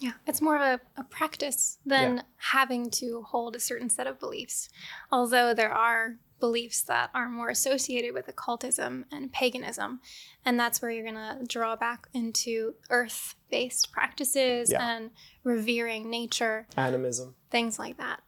Yeah, 0.00 0.12
it's 0.26 0.40
more 0.40 0.56
of 0.56 0.62
a, 0.62 1.00
a 1.00 1.04
practice 1.04 1.78
than 1.84 2.22
having 2.36 2.88
to 2.90 3.22
hold 3.22 3.56
a 3.56 3.60
certain 3.60 3.90
set 3.90 4.06
of 4.06 4.20
beliefs. 4.20 4.68
Although 5.10 5.54
there 5.54 5.72
are 5.72 6.16
beliefs 6.40 6.82
that 6.82 7.10
are 7.14 7.28
more 7.28 7.48
associated 7.48 8.14
with 8.14 8.28
occultism 8.28 9.04
and 9.10 9.32
paganism. 9.32 10.00
And 10.44 10.58
that's 10.58 10.80
where 10.80 10.88
you're 10.92 11.02
going 11.02 11.16
to 11.16 11.44
draw 11.48 11.74
back 11.74 12.06
into 12.14 12.74
earth 12.90 13.34
based 13.50 13.90
practices 13.90 14.70
Yeah. 14.70 14.88
and 14.88 15.10
revering 15.42 16.08
nature, 16.08 16.68
Animism. 16.76 17.34
things 17.50 17.76
like 17.78 17.96
that. 17.96 18.20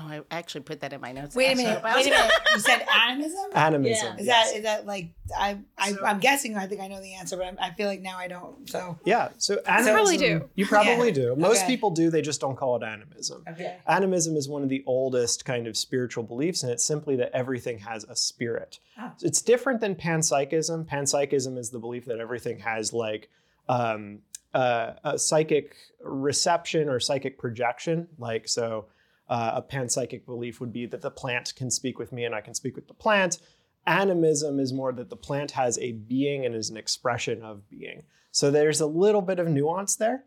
Oh, 0.00 0.04
I 0.08 0.22
actually 0.30 0.62
put 0.62 0.80
that 0.80 0.92
in 0.94 1.00
my 1.02 1.12
notes. 1.12 1.34
Wait 1.36 1.52
a 1.52 1.56
minute. 1.56 1.82
I 1.84 1.96
was 1.96 2.06
Wait 2.06 2.12
a 2.14 2.16
minute. 2.18 2.32
You 2.54 2.60
said 2.60 2.86
animism. 3.06 3.44
Animism. 3.54 4.18
Is 4.18 4.26
yes. 4.26 4.50
that 4.50 4.56
is 4.56 4.62
that 4.64 4.86
like 4.86 5.10
I, 5.38 5.58
I 5.76 5.92
So- 5.92 6.04
I'm 6.04 6.18
guessing 6.18 6.56
I 6.56 6.66
think 6.66 6.80
I 6.80 6.88
know 6.88 7.00
the 7.00 7.14
answer, 7.14 7.36
but 7.36 7.46
I'm, 7.46 7.58
I 7.60 7.70
feel 7.72 7.88
like 7.88 8.00
now 8.00 8.16
I 8.16 8.26
don't. 8.26 8.68
So 8.70 8.98
Yeah, 9.04 9.28
so 9.36 9.58
animism. 9.66 9.94
probably 9.94 10.16
do. 10.16 10.48
You 10.54 10.66
probably 10.66 11.08
Yeah. 11.08 11.14
do. 11.14 11.36
Most 11.36 11.58
Okay. 11.58 11.66
people 11.66 11.90
do. 11.90 12.08
They 12.10 12.22
just 12.22 12.40
don't 12.40 12.56
call 12.56 12.76
it 12.76 12.82
animism. 12.82 13.44
okay. 13.48 13.76
Animism 13.86 14.36
is 14.36 14.48
one 14.48 14.62
of 14.62 14.70
the 14.70 14.82
oldest 14.86 15.44
kind 15.44 15.66
of 15.66 15.76
spiritual 15.76 16.24
beliefs, 16.24 16.62
and 16.62 16.72
it's 16.72 16.84
simply 16.84 17.16
that 17.16 17.30
everything 17.34 17.78
has 17.80 18.04
a 18.04 18.16
spirit. 18.16 18.78
Ah. 18.96 19.12
It's 19.20 19.42
different 19.42 19.80
than 19.80 19.94
panpsychism. 19.94 20.86
Panpsychism 20.88 21.58
is 21.58 21.68
the 21.70 21.78
belief 21.78 22.06
that 22.06 22.18
everything 22.18 22.60
has 22.60 22.92
like 22.94 23.28
um, 23.68 24.20
uh, 24.54 24.92
a 25.04 25.18
psychic 25.18 25.76
reception 26.02 26.88
or 26.88 27.00
psychic 27.00 27.38
projection. 27.38 28.08
Like 28.18 28.48
so, 28.48 28.86
uh, 29.28 29.52
a 29.56 29.62
panpsychic 29.62 30.26
belief 30.26 30.60
would 30.60 30.72
be 30.72 30.86
that 30.86 31.02
the 31.02 31.10
plant 31.10 31.54
can 31.56 31.70
speak 31.70 31.98
with 31.98 32.12
me 32.12 32.24
and 32.24 32.34
I 32.34 32.40
can 32.40 32.54
speak 32.54 32.76
with 32.76 32.88
the 32.88 32.94
plant. 32.94 33.38
Animism 33.86 34.60
is 34.60 34.72
more 34.72 34.92
that 34.92 35.10
the 35.10 35.16
plant 35.16 35.52
has 35.52 35.78
a 35.78 35.92
being 35.92 36.44
and 36.46 36.54
is 36.54 36.70
an 36.70 36.76
expression 36.76 37.42
of 37.42 37.68
being. 37.68 38.04
So 38.30 38.50
there's 38.50 38.80
a 38.80 38.86
little 38.86 39.22
bit 39.22 39.38
of 39.38 39.48
nuance 39.48 39.96
there. 39.96 40.24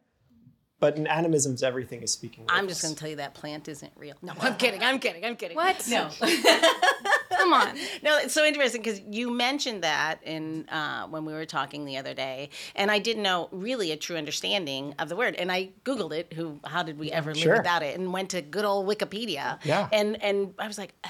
But 0.80 0.98
in 0.98 1.08
animism's 1.08 1.64
everything 1.64 2.02
is 2.04 2.12
speaking. 2.12 2.46
I'm 2.50 2.68
just 2.68 2.82
going 2.82 2.94
to 2.94 3.00
tell 3.00 3.10
you 3.10 3.16
that 3.16 3.34
plant 3.34 3.70
isn't 3.70 3.94
real. 3.96 4.16
No, 4.22 4.34
I'm 4.42 4.56
kidding. 4.56 4.84
I'm 4.84 5.00
kidding. 5.00 5.24
I'm 5.24 5.38
kidding. 5.38 5.56
What? 5.56 5.88
No. 5.88 6.10
Come 7.38 7.54
on. 7.54 7.76
no, 8.04 8.18
it's 8.18 8.34
so 8.34 8.46
interesting 8.46 8.82
because 8.82 9.02
you 9.10 9.30
mentioned 9.32 9.84
that 9.84 10.20
in 10.24 10.68
uh, 10.70 11.08
when 11.08 11.26
we 11.26 11.34
were 11.34 11.46
talking 11.46 11.86
the 11.86 11.98
other 11.98 12.14
day, 12.14 12.50
and 12.76 12.90
I 12.92 13.00
didn't 13.00 13.24
know 13.24 13.50
really 13.52 13.92
a 13.92 13.98
true 13.98 14.16
understanding 14.18 14.96
of 15.00 15.10
the 15.10 15.16
word. 15.16 15.36
And 15.36 15.52
I 15.52 15.70
googled 15.84 16.12
it. 16.14 16.34
Who? 16.34 16.60
How 16.66 16.84
did 16.84 16.98
we 16.98 17.12
ever 17.12 17.34
live 17.34 17.44
Sure. 17.44 17.58
without 17.58 17.84
it? 17.84 17.98
And 18.00 18.12
went 18.14 18.30
to 18.32 18.42
good 18.42 18.66
old 18.66 18.88
Wikipedia. 18.88 19.60
Yeah. 19.64 19.88
And 19.92 20.22
and 20.24 20.54
I 20.60 20.68
was 20.68 20.78
like, 20.78 20.94
oh. 21.06 21.10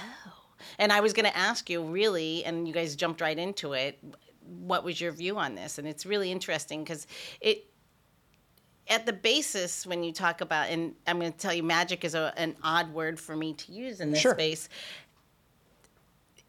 And 0.80 0.92
I 0.92 1.00
was 1.00 1.14
going 1.14 1.26
to 1.26 1.38
ask 1.38 1.70
you 1.70 1.84
really, 1.84 2.44
and 2.44 2.68
you 2.68 2.74
guys 2.74 2.96
jumped 2.96 3.22
right 3.22 3.38
into 3.38 3.74
it. 3.74 4.00
What 4.60 4.84
was 4.84 5.00
your 5.00 5.12
view 5.12 5.38
on 5.38 5.56
this? 5.56 5.78
And 5.78 5.88
it's 5.88 6.06
really 6.06 6.32
interesting 6.32 6.84
because 6.84 7.08
it 7.42 7.66
at 8.88 9.06
the 9.06 9.14
basis 9.14 9.86
when 9.88 10.04
you 10.04 10.14
talk 10.14 10.42
about 10.42 10.70
and 10.70 10.94
i'm 11.08 11.20
going 11.20 11.32
to 11.32 11.38
tell 11.38 11.52
you 11.54 11.64
magic 11.64 12.04
is 12.06 12.14
a, 12.14 12.32
an 12.38 12.56
odd 12.62 12.94
word 12.94 13.20
for 13.20 13.36
me 13.36 13.52
to 13.54 13.72
use 13.72 14.00
in 14.00 14.12
this 14.12 14.22
Sure. 14.22 14.34
space 14.36 14.70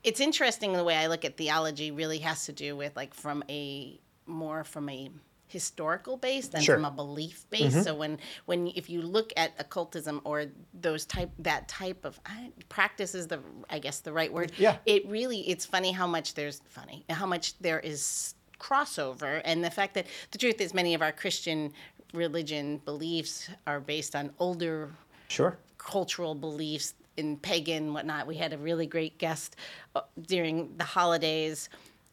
it's 0.06 0.20
interesting 0.20 0.72
the 0.72 0.84
way 0.84 0.96
i 0.96 1.06
look 1.08 1.24
at 1.24 1.36
theology 1.36 1.90
really 1.90 2.18
has 2.18 2.46
to 2.46 2.52
do 2.52 2.74
with 2.76 2.96
like 2.96 3.12
from 3.12 3.42
a 3.50 4.00
more 4.26 4.64
from 4.64 4.88
a 4.88 5.10
historical 5.48 6.16
base 6.16 6.48
than 6.48 6.60
Sure. 6.60 6.74
from 6.76 6.84
a 6.84 6.90
belief 6.90 7.48
base 7.50 7.72
mm-hmm. 7.72 7.82
so 7.82 7.94
when 7.94 8.18
when 8.46 8.66
if 8.74 8.90
you 8.90 9.00
look 9.02 9.32
at 9.36 9.52
occultism 9.58 10.20
or 10.24 10.46
those 10.74 11.04
type 11.06 11.30
that 11.38 11.68
type 11.68 12.04
of 12.04 12.18
I, 12.26 12.50
practice 12.68 13.14
is 13.14 13.28
the 13.28 13.40
i 13.70 13.78
guess 13.78 14.00
the 14.00 14.12
right 14.12 14.32
word 14.32 14.52
Yeah. 14.58 14.78
it 14.86 15.06
really 15.06 15.40
it's 15.48 15.64
funny 15.64 15.92
how 15.92 16.06
much 16.06 16.34
there's 16.34 16.60
funny 16.68 17.04
how 17.10 17.26
much 17.26 17.56
there 17.58 17.78
is 17.78 18.34
crossover 18.58 19.40
and 19.44 19.62
the 19.62 19.70
fact 19.70 19.94
that 19.94 20.06
the 20.32 20.38
truth 20.38 20.60
is 20.60 20.74
many 20.74 20.94
of 20.94 21.02
our 21.02 21.12
christian 21.12 21.72
religion 22.12 22.78
beliefs 22.84 23.48
are 23.66 23.80
based 23.80 24.16
on 24.16 24.32
older 24.38 24.90
Sure. 25.28 25.58
cultural 25.78 26.34
beliefs 26.34 26.94
in 27.16 27.36
pagan 27.36 27.92
whatnot 27.94 28.26
we 28.26 28.36
had 28.36 28.52
a 28.52 28.58
really 28.58 28.86
great 28.86 29.18
guest 29.18 29.56
uh, 29.94 30.00
during 30.20 30.76
the 30.76 30.84
holidays 30.84 31.68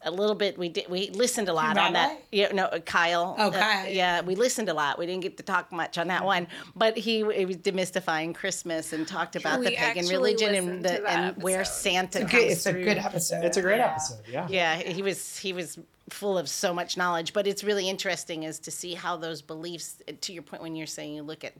a 0.05 0.11
little 0.11 0.35
bit 0.35 0.57
we 0.57 0.67
did 0.67 0.85
we 0.89 1.09
listened 1.11 1.47
a 1.47 1.53
lot 1.53 1.77
on 1.77 1.93
that 1.93 2.07
Rabbi? 2.09 2.21
yeah 2.31 2.51
no 2.51 2.65
uh, 2.65 2.79
kyle 2.79 3.35
Oh, 3.39 3.47
Uh, 3.51 3.85
yeah 3.87 4.19
we 4.21 4.35
listened 4.35 4.67
a 4.67 4.73
lot 4.73 4.99
we 4.99 5.05
didn't 5.05 5.23
get 5.23 5.37
to 5.37 5.43
talk 5.43 5.71
much 5.71 5.97
on 5.97 6.07
that 6.09 6.25
one 6.25 6.47
but 6.75 6.97
he, 6.97 7.23
he 7.33 7.45
was 7.45 7.55
demystifying 7.57 8.35
christmas 8.35 8.91
and 8.91 9.07
talked 9.07 9.37
about 9.37 9.59
We 9.61 9.67
the 9.67 9.75
pagan 9.77 10.07
religion 10.07 10.55
and 10.55 10.83
the 10.83 10.89
that 10.89 11.05
and 11.05 11.41
where 11.43 11.61
episode. 11.61 11.73
santa 11.73 12.19
It's 12.21 12.27
a 12.27 12.31
comes 12.31 12.31
good, 12.43 12.51
it's 12.51 12.65
a 12.65 12.71
through 12.73 12.83
good 12.83 12.97
episode. 12.97 13.45
It's 13.45 13.57
a 13.57 13.61
great 13.61 13.79
episode. 13.79 14.19
Yeah. 14.29 14.47
yeah 14.49 14.75
he 14.75 15.01
was 15.01 15.37
he 15.37 15.53
was 15.53 15.79
full 16.09 16.37
of 16.37 16.49
so 16.49 16.73
much 16.73 16.97
knowledge 16.97 17.31
but 17.31 17.47
it's 17.47 17.63
really 17.63 17.87
interesting 17.89 18.43
is 18.43 18.59
to 18.59 18.71
see 18.71 18.93
how 18.95 19.15
those 19.15 19.41
beliefs 19.41 20.01
to 20.19 20.33
your 20.33 20.43
point 20.43 20.61
when 20.61 20.75
you're 20.75 20.85
saying 20.85 21.13
you 21.15 21.23
look 21.23 21.45
at 21.45 21.53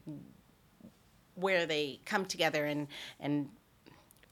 where 1.34 1.66
they 1.66 2.00
come 2.04 2.24
together 2.24 2.64
and 2.64 2.88
and 3.20 3.48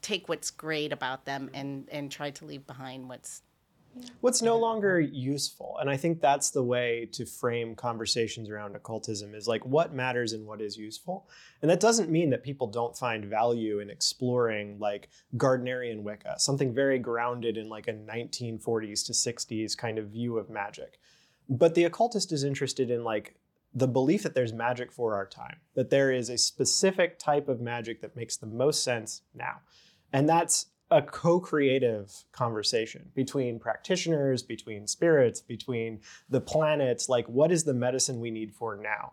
take 0.00 0.28
what's 0.28 0.50
great 0.50 0.92
about 0.92 1.24
them 1.24 1.50
and 1.54 1.88
and 1.90 2.10
try 2.10 2.30
to 2.30 2.44
leave 2.44 2.66
behind 2.66 3.08
what's 3.08 3.42
what's 4.20 4.40
no 4.40 4.58
longer 4.58 4.98
useful. 5.00 5.76
And 5.80 5.90
i 5.90 5.96
think 5.96 6.20
that's 6.20 6.50
the 6.50 6.62
way 6.62 7.08
to 7.12 7.26
frame 7.26 7.74
conversations 7.74 8.48
around 8.48 8.74
occultism 8.74 9.34
is 9.34 9.46
like 9.46 9.64
what 9.66 9.94
matters 9.94 10.32
and 10.32 10.46
what 10.46 10.60
is 10.60 10.76
useful. 10.76 11.28
And 11.60 11.70
that 11.70 11.80
doesn't 11.80 12.10
mean 12.10 12.30
that 12.30 12.42
people 12.42 12.66
don't 12.66 12.96
find 12.96 13.24
value 13.24 13.80
in 13.80 13.90
exploring 13.90 14.78
like 14.78 15.10
gardnerian 15.36 16.02
wicca 16.02 16.38
something 16.38 16.74
very 16.74 16.98
grounded 16.98 17.56
in 17.56 17.68
like 17.68 17.88
a 17.88 17.92
1940s 17.92 19.06
to 19.06 19.12
60s 19.12 19.76
kind 19.76 19.98
of 19.98 20.08
view 20.08 20.38
of 20.38 20.50
magic. 20.50 20.98
But 21.48 21.74
the 21.74 21.84
occultist 21.84 22.32
is 22.32 22.44
interested 22.44 22.90
in 22.90 23.04
like 23.04 23.36
the 23.74 23.88
belief 23.88 24.22
that 24.22 24.34
there's 24.34 24.52
magic 24.52 24.92
for 24.92 25.14
our 25.14 25.26
time 25.26 25.56
that 25.74 25.90
there 25.90 26.12
is 26.12 26.28
a 26.28 26.38
specific 26.38 27.18
type 27.18 27.48
of 27.48 27.60
magic 27.60 28.00
that 28.00 28.14
makes 28.14 28.36
the 28.36 28.46
most 28.46 28.84
sense 28.84 29.22
now. 29.34 29.60
And 30.12 30.28
that's 30.28 30.66
a 30.90 31.00
co-creative 31.00 32.12
conversation 32.32 33.10
between 33.14 33.58
practitioners 33.58 34.42
between 34.42 34.86
spirits 34.86 35.40
between 35.40 36.00
the 36.28 36.40
planets. 36.40 37.08
Like 37.08 37.26
what 37.26 37.50
is 37.50 37.64
the 37.64 37.74
medicine 37.74 38.20
we 38.20 38.30
need 38.30 38.52
for 38.52 38.76
now 38.76 39.12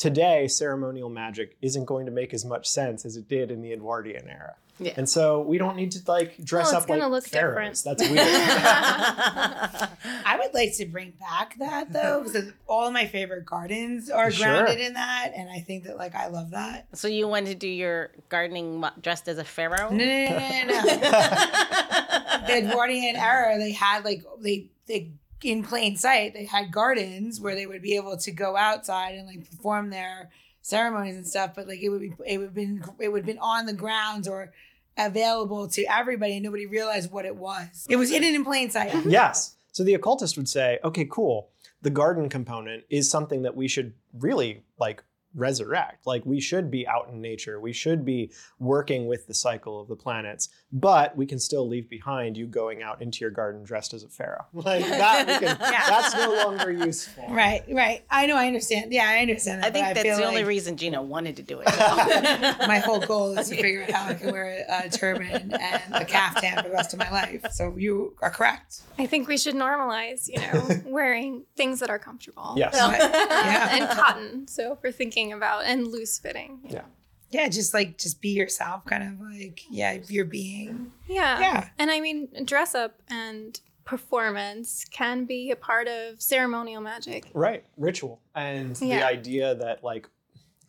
today 0.00 0.48
ceremonial 0.48 1.08
magic 1.10 1.56
isn't 1.60 1.84
going 1.84 2.06
to 2.06 2.12
make 2.12 2.32
as 2.34 2.44
much 2.44 2.66
sense 2.66 3.04
as 3.04 3.16
it 3.16 3.28
did 3.28 3.50
in 3.50 3.60
the 3.60 3.70
edwardian 3.72 4.26
era 4.28 4.54
Yeah. 4.78 4.94
and 4.96 5.06
so 5.06 5.42
we 5.42 5.58
don't 5.58 5.76
need 5.76 5.90
to 5.92 6.00
like 6.08 6.42
dress 6.42 6.68
Well, 6.72 6.76
it's 6.76 6.82
up 6.84 6.88
gonna 6.88 7.02
like 7.02 7.10
look 7.10 7.26
pharaohs. 7.28 7.82
different. 7.82 7.98
that's 7.98 8.10
weird 8.10 8.26
I 10.24 10.38
would 10.42 10.54
like 10.54 10.74
to 10.76 10.86
bring 10.86 11.12
back 11.20 11.58
that 11.58 11.92
though, 11.92 12.22
because 12.24 12.50
all 12.66 12.86
of 12.86 12.92
my 12.94 13.06
favorite 13.06 13.44
gardens 13.44 14.08
are 14.10 14.30
Sure. 14.30 14.46
grounded 14.46 14.80
in 14.80 14.94
that, 14.94 15.32
and 15.36 15.50
I 15.50 15.60
think 15.60 15.84
that 15.84 15.96
like 15.98 16.14
I 16.14 16.28
love 16.28 16.50
that. 16.52 16.86
so 16.94 17.06
you 17.08 17.28
want 17.28 17.46
to 17.46 17.54
do 17.54 17.68
your 17.68 18.10
gardening 18.28 18.82
dressed 19.02 19.28
as 19.28 19.38
a 19.38 19.44
pharaoh? 19.44 19.90
No, 19.90 20.04
no, 20.04 20.28
no, 20.28 20.38
no, 20.38 20.82
no. 20.84 22.46
the 22.46 22.56
Edwardian 22.68 23.16
era, 23.16 23.58
they 23.58 23.72
had 23.72 24.04
like 24.04 24.22
they 24.40 24.66
they 24.86 25.10
in 25.44 25.62
plain 25.62 25.96
sight, 25.96 26.34
they 26.34 26.44
had 26.44 26.72
gardens 26.72 27.40
where 27.40 27.54
they 27.54 27.66
would 27.66 27.82
be 27.82 27.96
able 27.96 28.16
to 28.16 28.30
go 28.30 28.56
outside 28.56 29.14
and 29.14 29.26
like 29.26 29.48
perform 29.50 29.90
their 29.90 30.30
ceremonies 30.62 31.16
and 31.16 31.26
stuff. 31.26 31.52
But 31.54 31.68
like 31.68 31.82
it 31.82 31.88
would 31.88 32.00
be 32.00 32.12
it 32.26 32.38
would 32.38 32.54
been 32.54 32.84
it 32.98 33.10
would 33.10 33.20
have 33.20 33.26
been 33.26 33.38
on 33.38 33.66
the 33.66 33.72
grounds 33.72 34.28
or 34.28 34.52
available 34.96 35.68
to 35.68 35.84
everybody, 35.84 36.34
and 36.34 36.44
nobody 36.44 36.66
realized 36.66 37.10
what 37.10 37.24
it 37.24 37.36
was. 37.36 37.86
It 37.88 37.96
was 37.96 38.10
hidden 38.10 38.34
in 38.34 38.44
plain 38.44 38.70
sight. 38.70 38.94
yes. 39.06 39.56
So 39.72 39.84
the 39.84 39.94
occultist 39.94 40.36
would 40.36 40.48
say, 40.48 40.78
okay, 40.84 41.06
cool. 41.10 41.50
The 41.82 41.90
garden 41.90 42.28
component 42.28 42.84
is 42.90 43.10
something 43.10 43.42
that 43.42 43.56
we 43.56 43.68
should 43.68 43.94
really 44.18 44.64
like 44.78 45.02
resurrect. 45.34 46.06
Like 46.06 46.24
we 46.26 46.40
should 46.40 46.70
be 46.70 46.86
out 46.86 47.08
in 47.10 47.20
nature. 47.20 47.60
We 47.60 47.72
should 47.72 48.04
be 48.04 48.30
working 48.58 49.06
with 49.06 49.26
the 49.26 49.34
cycle 49.34 49.80
of 49.80 49.88
the 49.88 49.96
planets, 49.96 50.48
but 50.72 51.16
we 51.16 51.26
can 51.26 51.38
still 51.38 51.68
leave 51.68 51.88
behind 51.88 52.36
you 52.36 52.46
going 52.46 52.82
out 52.82 53.00
into 53.02 53.20
your 53.20 53.30
garden 53.30 53.62
dressed 53.64 53.94
as 53.94 54.02
a 54.02 54.08
pharaoh. 54.08 54.46
Like 54.70 54.84
that, 54.86 55.26
we 55.26 55.46
can, 55.46 55.56
Yeah. 55.60 55.88
that's 55.88 56.14
no 56.14 56.32
longer 56.44 56.70
useful. 56.70 57.26
Right, 57.30 57.62
right. 57.70 58.04
I 58.10 58.26
know. 58.26 58.36
I 58.36 58.46
understand. 58.46 58.92
Yeah, 58.92 59.08
I 59.08 59.18
understand 59.20 59.62
that. 59.62 59.68
I 59.68 59.70
think 59.70 59.86
that's 59.86 60.02
feel 60.02 60.18
the 60.18 60.24
only 60.26 60.44
reason 60.44 60.76
Gina 60.76 61.02
wanted 61.02 61.36
to 61.36 61.42
do 61.42 61.60
it. 61.60 61.66
My 62.68 62.78
whole 62.84 63.00
goal 63.00 63.38
is 63.38 63.48
to 63.48 63.56
figure 63.56 63.82
out 63.84 63.90
how 63.90 64.08
I 64.08 64.14
can 64.14 64.30
wear 64.32 64.64
a, 64.68 64.86
a 64.86 64.90
turban 64.90 65.52
and 65.54 65.94
a 65.94 66.04
caftan 66.04 66.56
for 66.62 66.68
the 66.68 66.74
rest 66.74 66.92
of 66.92 66.98
my 66.98 67.10
life. 67.10 67.44
So 67.52 67.74
you 67.76 68.14
are 68.20 68.30
correct. 68.30 68.82
I 68.98 69.06
think 69.06 69.28
we 69.28 69.38
should 69.38 69.54
normalize, 69.54 70.28
you 70.28 70.38
know, 70.40 70.68
wearing 70.86 71.44
things 71.56 71.80
that 71.80 71.90
are 71.90 71.98
comfortable. 71.98 72.54
Yes. 72.56 72.74
Yeah. 72.74 73.76
and 73.76 73.88
cotton. 73.98 74.46
So 74.48 74.72
if 74.72 74.78
we're 74.82 74.92
thinking 74.92 75.19
about 75.32 75.64
and 75.64 75.86
loose 75.86 76.18
fitting. 76.18 76.60
Yeah. 76.68 76.84
Yeah, 77.30 77.48
just 77.48 77.72
like 77.74 77.96
just 77.96 78.20
be 78.20 78.30
yourself, 78.30 78.84
kind 78.86 79.04
of 79.04 79.20
like 79.20 79.62
yeah, 79.70 79.98
you're 80.08 80.24
being 80.24 80.90
Yeah. 81.06 81.38
yeah. 81.38 81.68
And 81.78 81.90
I 81.90 82.00
mean, 82.00 82.28
dress 82.44 82.74
up 82.74 83.00
and 83.08 83.60
performance 83.84 84.84
can 84.90 85.24
be 85.24 85.50
a 85.50 85.56
part 85.56 85.88
of 85.88 86.20
ceremonial 86.20 86.80
magic. 86.80 87.26
Right, 87.34 87.64
ritual. 87.76 88.20
And 88.34 88.76
the 88.76 89.02
idea 89.02 89.54
that, 89.54 89.82
like, 89.82 90.08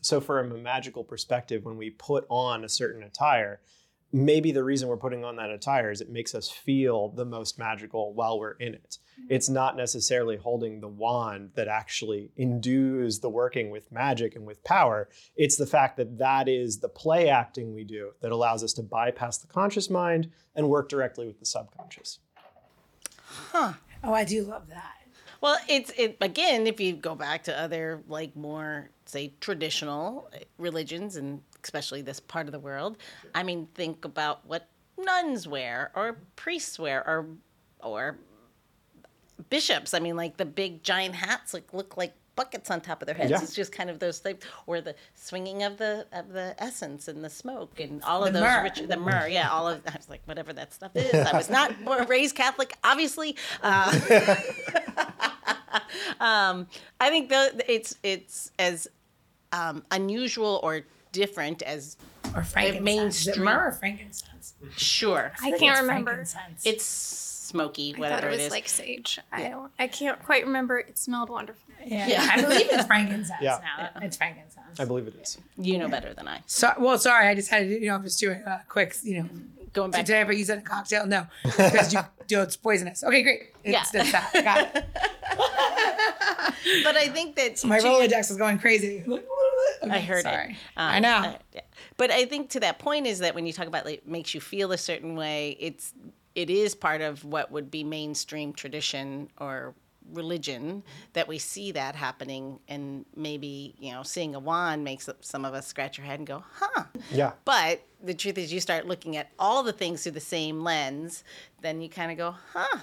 so 0.01 0.19
from 0.19 0.51
a 0.51 0.57
magical 0.57 1.03
perspective, 1.03 1.63
when 1.63 1.77
we 1.77 1.91
put 1.91 2.25
on 2.29 2.63
a 2.63 2.69
certain 2.69 3.03
attire, 3.03 3.59
maybe 4.13 4.51
the 4.51 4.63
reason 4.63 4.87
we're 4.89 4.97
putting 4.97 5.23
on 5.23 5.37
that 5.37 5.49
attire 5.49 5.91
is 5.91 6.01
it 6.01 6.09
makes 6.09 6.35
us 6.35 6.49
feel 6.49 7.09
the 7.09 7.25
most 7.25 7.57
magical 7.57 8.13
while 8.13 8.39
we're 8.39 8.51
in 8.53 8.73
it. 8.73 8.97
Mm-hmm. 9.19 9.33
It's 9.33 9.49
not 9.49 9.77
necessarily 9.77 10.37
holding 10.37 10.81
the 10.81 10.87
wand 10.87 11.51
that 11.55 11.67
actually 11.67 12.31
endues 12.37 13.19
the 13.19 13.29
working 13.29 13.69
with 13.69 13.91
magic 13.91 14.35
and 14.35 14.45
with 14.45 14.63
power. 14.63 15.09
It's 15.35 15.55
the 15.55 15.65
fact 15.65 15.97
that 15.97 16.17
that 16.17 16.47
is 16.47 16.79
the 16.79 16.89
play 16.89 17.29
acting 17.29 17.73
we 17.73 17.83
do 17.83 18.11
that 18.21 18.31
allows 18.31 18.63
us 18.63 18.73
to 18.73 18.83
bypass 18.83 19.37
the 19.37 19.47
conscious 19.47 19.89
mind 19.89 20.29
and 20.55 20.69
work 20.69 20.89
directly 20.89 21.27
with 21.27 21.39
the 21.39 21.45
subconscious. 21.45 22.19
Huh. 23.51 23.73
Oh, 24.03 24.13
I 24.13 24.23
do 24.23 24.43
love 24.43 24.67
that. 24.69 24.95
Well, 25.41 25.57
it's 25.67 25.91
it 25.97 26.17
again. 26.21 26.67
If 26.67 26.79
you 26.79 26.93
go 26.93 27.15
back 27.15 27.43
to 27.45 27.59
other 27.59 28.03
like 28.07 28.35
more 28.35 28.91
say 29.05 29.33
traditional 29.39 30.29
eh, 30.33 30.43
religions, 30.59 31.15
and 31.15 31.41
especially 31.63 32.01
this 32.01 32.19
part 32.19 32.45
of 32.47 32.51
the 32.51 32.59
world, 32.59 32.97
I 33.35 33.43
mean, 33.43 33.67
think 33.75 34.05
about 34.05 34.45
what 34.45 34.67
nuns 34.97 35.47
wear 35.47 35.91
or 35.95 36.17
priests 36.35 36.77
wear 36.79 37.05
or 37.07 37.27
or 37.79 38.17
bishops. 39.49 39.93
I 39.93 39.99
mean, 39.99 40.15
like 40.15 40.37
the 40.37 40.45
big 40.45 40.83
giant 40.83 41.15
hats, 41.15 41.53
like 41.53 41.73
look 41.73 41.97
like 41.97 42.13
buckets 42.35 42.71
on 42.71 42.81
top 42.81 43.01
of 43.01 43.05
their 43.07 43.15
heads. 43.15 43.31
Yeah. 43.31 43.41
It's 43.41 43.53
just 43.53 43.71
kind 43.71 43.89
of 43.89 43.99
those 43.99 44.19
things, 44.19 44.41
or 44.65 44.81
the 44.81 44.95
swinging 45.15 45.63
of 45.63 45.77
the 45.77 46.05
of 46.11 46.29
the 46.29 46.55
essence 46.59 47.07
and 47.07 47.23
the 47.23 47.29
smoke 47.29 47.79
and 47.79 48.01
all 48.03 48.23
of 48.23 48.33
The 48.33 48.39
those 48.39 48.47
myrrh. 48.49 48.63
rich, 48.63 48.81
the 48.87 48.97
myrrh. 48.97 49.27
Yeah, 49.27 49.49
all 49.49 49.67
of 49.67 49.81
I 49.87 49.95
was 49.95 50.09
like, 50.09 50.21
whatever 50.25 50.53
that 50.53 50.73
stuff 50.73 50.91
is. 50.95 51.13
I 51.13 51.35
was 51.35 51.49
not 51.59 51.73
raised 52.09 52.35
Catholic, 52.35 52.75
obviously. 52.83 53.35
Uh, 53.61 53.91
um, 56.19 56.67
I 56.99 57.09
think 57.09 57.29
the, 57.29 57.63
it's 57.67 57.95
it's 58.03 58.51
as 58.59 58.87
um, 59.51 59.83
unusual 59.91 60.59
or 60.63 60.81
different 61.11 61.61
as 61.63 61.97
Or 62.35 62.43
frankincense. 62.43 63.21
Is 63.21 63.27
it 63.27 63.37
myrrh 63.39 63.67
or 63.67 63.71
frankincense? 63.71 64.53
sure. 64.77 65.31
I 65.37 65.51
think 65.51 65.57
can't 65.59 65.71
it's 65.73 65.81
remember. 65.81 66.11
frankincense. 66.11 66.65
It's 66.65 66.85
smoky, 66.85 67.89
I 67.89 67.91
thought 67.93 67.99
whatever 67.99 68.27
it 68.27 68.33
it 68.33 68.37
was 68.37 68.45
is. 68.45 68.51
like 68.51 68.67
sage. 68.69 69.19
I 69.31 69.49
don't. 69.49 69.71
I 69.77 69.87
can't 69.87 70.21
quite 70.23 70.45
remember. 70.45 70.79
It 70.79 70.97
smelled 70.97 71.29
wonderful. 71.29 71.61
yeah. 71.85 72.07
Yeah. 72.07 72.29
I 72.31 72.41
believe 72.41 72.67
it's 72.71 72.85
frankincense 72.93 73.41
Yeah. 73.41 73.59
now. 73.77 73.89
It's 74.01 74.15
frankincense. 74.17 74.79
I 74.79 74.85
believe 74.85 75.07
it 75.07 75.15
is. 75.21 75.37
you 75.57 75.77
know 75.77 75.89
better 75.89 76.13
than 76.13 76.27
I. 76.27 76.41
So, 76.45 76.71
well, 76.79 76.97
sorry, 76.97 77.27
I 77.27 77.35
just 77.35 77.49
had 77.49 77.63
to, 77.63 77.79
you 77.79 77.87
know, 77.87 77.97
I 77.97 77.99
just 77.99 78.19
do 78.19 78.31
a 78.31 78.61
quick, 78.69 78.95
you 79.03 79.23
know, 79.23 79.29
Going 79.73 79.91
back. 79.91 80.05
did 80.05 80.15
I 80.15 80.19
ever 80.19 80.33
use 80.33 80.49
it 80.49 80.53
in 80.53 80.59
a 80.59 80.61
cocktail? 80.63 81.05
No, 81.05 81.27
because 81.43 81.93
you, 81.93 81.99
you 82.29 82.37
know, 82.37 82.43
it's 82.43 82.55
poisonous. 82.57 83.03
Okay, 83.03 83.21
great. 83.23 83.41
It's, 83.63 83.93
Yeah. 83.93 84.01
it's 84.01 84.11
that. 84.11 84.31
Got 84.33 84.75
it. 84.75 84.85
But 86.83 86.95
I 86.95 87.07
think 87.09 87.35
that 87.37 87.63
My 87.65 87.79
to- 87.79 87.85
Rolodex 87.85 88.31
is 88.31 88.37
going 88.37 88.59
crazy. 88.59 89.03
I 89.89 89.99
heard 89.99 90.23
sorry. 90.23 90.51
it. 90.51 90.55
I 90.77 90.97
Um, 90.97 91.01
know. 91.03 91.29
uh, 91.29 91.37
yeah. 91.53 91.61
But 91.97 92.11
I 92.11 92.25
think 92.25 92.49
to 92.51 92.59
that 92.61 92.79
point 92.79 93.07
is 93.07 93.19
that 93.19 93.33
when 93.35 93.45
you 93.45 93.53
talk 93.53 93.67
about 93.67 93.85
like 93.85 94.05
makes 94.07 94.33
you 94.33 94.41
feel 94.41 94.71
a 94.71 94.77
certain 94.77 95.15
way, 95.15 95.57
it's 95.59 95.93
it 96.35 96.49
is 96.49 96.75
part 96.75 97.01
of 97.01 97.23
what 97.25 97.51
would 97.51 97.69
be 97.71 97.83
mainstream 97.83 98.53
tradition 98.53 99.29
or 99.37 99.73
religion 100.13 100.83
that 101.13 101.27
we 101.27 101.37
see 101.37 101.71
that 101.71 101.95
happening 101.95 102.59
and 102.67 103.05
maybe 103.15 103.73
you 103.79 103.91
know 103.93 104.03
seeing 104.03 104.35
a 104.35 104.39
wand 104.39 104.83
makes 104.83 105.07
some 105.21 105.45
of 105.45 105.53
us 105.53 105.67
scratch 105.67 105.97
our 105.99 106.05
head 106.05 106.19
and 106.19 106.27
go 106.27 106.43
huh 106.55 106.83
Yeah. 107.11 107.31
but 107.45 107.81
the 108.03 108.13
truth 108.13 108.37
is 108.37 108.51
you 108.51 108.59
start 108.59 108.85
looking 108.87 109.15
at 109.15 109.29
all 109.39 109.63
the 109.63 109.71
things 109.71 110.03
through 110.03 110.13
the 110.13 110.19
same 110.19 110.63
lens 110.63 111.23
then 111.61 111.81
you 111.81 111.87
kind 111.87 112.11
of 112.11 112.17
go 112.17 112.35
huh 112.53 112.79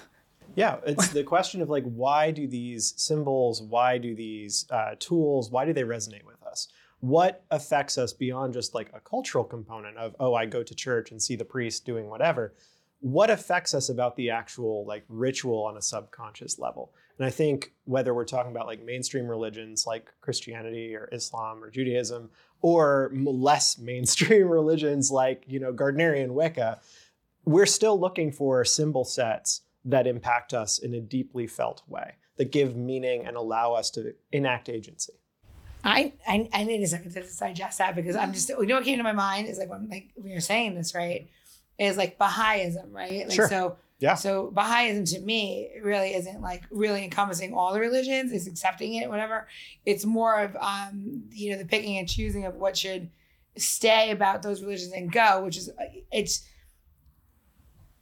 Yeah, 0.55 0.77
it's 0.87 1.09
the 1.09 1.23
question 1.23 1.61
of 1.61 1.69
like, 1.69 1.83
why 1.83 2.31
do 2.31 2.47
these 2.47 2.93
symbols, 2.97 3.61
why 3.61 3.99
do 3.99 4.15
these 4.15 4.65
uh, 4.71 4.95
tools, 4.97 5.51
why 5.51 5.65
do 5.65 5.73
they 5.73 5.83
resonate 5.83 6.23
with 6.25 6.38
us? 6.38 6.38
What 7.01 7.43
affects 7.49 7.97
us 7.97 8.11
beyond 8.13 8.53
just 8.53 8.75
like 8.75 8.91
a 8.93 8.99
cultural 8.99 9.43
component 9.43 9.97
of, 9.97 10.15
oh, 10.19 10.33
I 10.33 10.45
go 10.45 10.63
to 10.63 10.75
church 10.75 11.11
and 11.11 11.21
see 11.21 11.35
the 11.35 11.45
priest 11.45 11.85
doing 11.85 12.09
whatever? 12.09 12.53
What 12.99 13.29
affects 13.29 13.73
us 13.73 13.87
about 13.87 14.17
the 14.17 14.29
actual 14.29 14.85
like 14.85 15.05
ritual 15.07 15.63
on 15.63 15.77
a 15.77 15.81
subconscious 15.81 16.59
level? 16.59 16.93
And 17.17 17.25
I 17.25 17.29
think 17.29 17.73
whether 17.85 18.13
we're 18.13 18.25
talking 18.25 18.51
about 18.51 18.67
like 18.67 18.83
mainstream 18.83 19.27
religions 19.27 19.85
like 19.87 20.11
Christianity 20.19 20.95
or 20.95 21.07
Islam 21.11 21.63
or 21.63 21.69
Judaism, 21.69 22.29
or 22.61 23.11
less 23.13 23.77
mainstream 23.79 24.47
religions 24.47 25.11
like, 25.11 25.43
you 25.47 25.59
know, 25.59 25.73
Gardnerian 25.73 26.31
Wicca, 26.31 26.79
we're 27.45 27.65
still 27.65 27.99
looking 27.99 28.31
for 28.31 28.63
symbol 28.65 29.05
sets 29.05 29.61
that 29.85 30.07
impact 30.07 30.53
us 30.53 30.77
in 30.77 30.93
a 30.93 30.99
deeply 30.99 31.47
felt 31.47 31.81
way, 31.87 32.15
that 32.37 32.51
give 32.51 32.75
meaning 32.75 33.25
and 33.25 33.37
allow 33.37 33.73
us 33.73 33.89
to 33.91 34.13
enact 34.31 34.69
agency. 34.69 35.13
I, 35.83 36.13
I 36.27 36.49
I 36.53 36.63
need 36.65 36.81
a 36.83 36.87
second 36.87 37.11
to 37.13 37.23
digest 37.39 37.77
that 37.77 37.95
because 37.95 38.15
I'm 38.15 38.33
just 38.33 38.49
you 38.49 38.65
know 38.65 38.75
what 38.75 38.83
came 38.83 38.97
to 38.97 39.03
my 39.03 39.13
mind 39.13 39.47
is 39.47 39.57
like 39.57 39.69
when 39.69 39.89
like 39.89 40.09
when 40.15 40.31
you're 40.31 40.41
saying 40.41 40.75
this 40.75 40.93
right 40.93 41.29
is 41.77 41.95
like 41.97 42.17
Baha'ism 42.17 42.91
right 42.91 43.27
like 43.27 43.31
Sure. 43.35 43.47
so 43.47 43.77
Yeah. 43.99 44.15
so 44.15 44.51
Baha'ism 44.51 45.05
to 45.05 45.19
me 45.21 45.69
really 45.81 46.13
isn't 46.15 46.41
like 46.41 46.63
really 46.69 47.03
encompassing 47.05 47.53
all 47.53 47.73
the 47.73 47.79
religions 47.79 48.31
it's 48.33 48.47
accepting 48.47 48.95
it 48.95 49.09
whatever 49.09 49.47
it's 49.85 50.03
more 50.05 50.41
of 50.41 50.55
um 50.59 51.23
you 51.31 51.51
know 51.51 51.57
the 51.57 51.65
picking 51.65 51.97
and 51.97 52.09
choosing 52.09 52.45
of 52.45 52.55
what 52.55 52.75
should 52.75 53.09
stay 53.55 54.11
about 54.11 54.41
those 54.43 54.61
religions 54.61 54.91
and 54.93 55.11
go 55.11 55.43
which 55.45 55.55
is 55.57 55.69
uh, 55.69 55.83
it's 56.11 56.45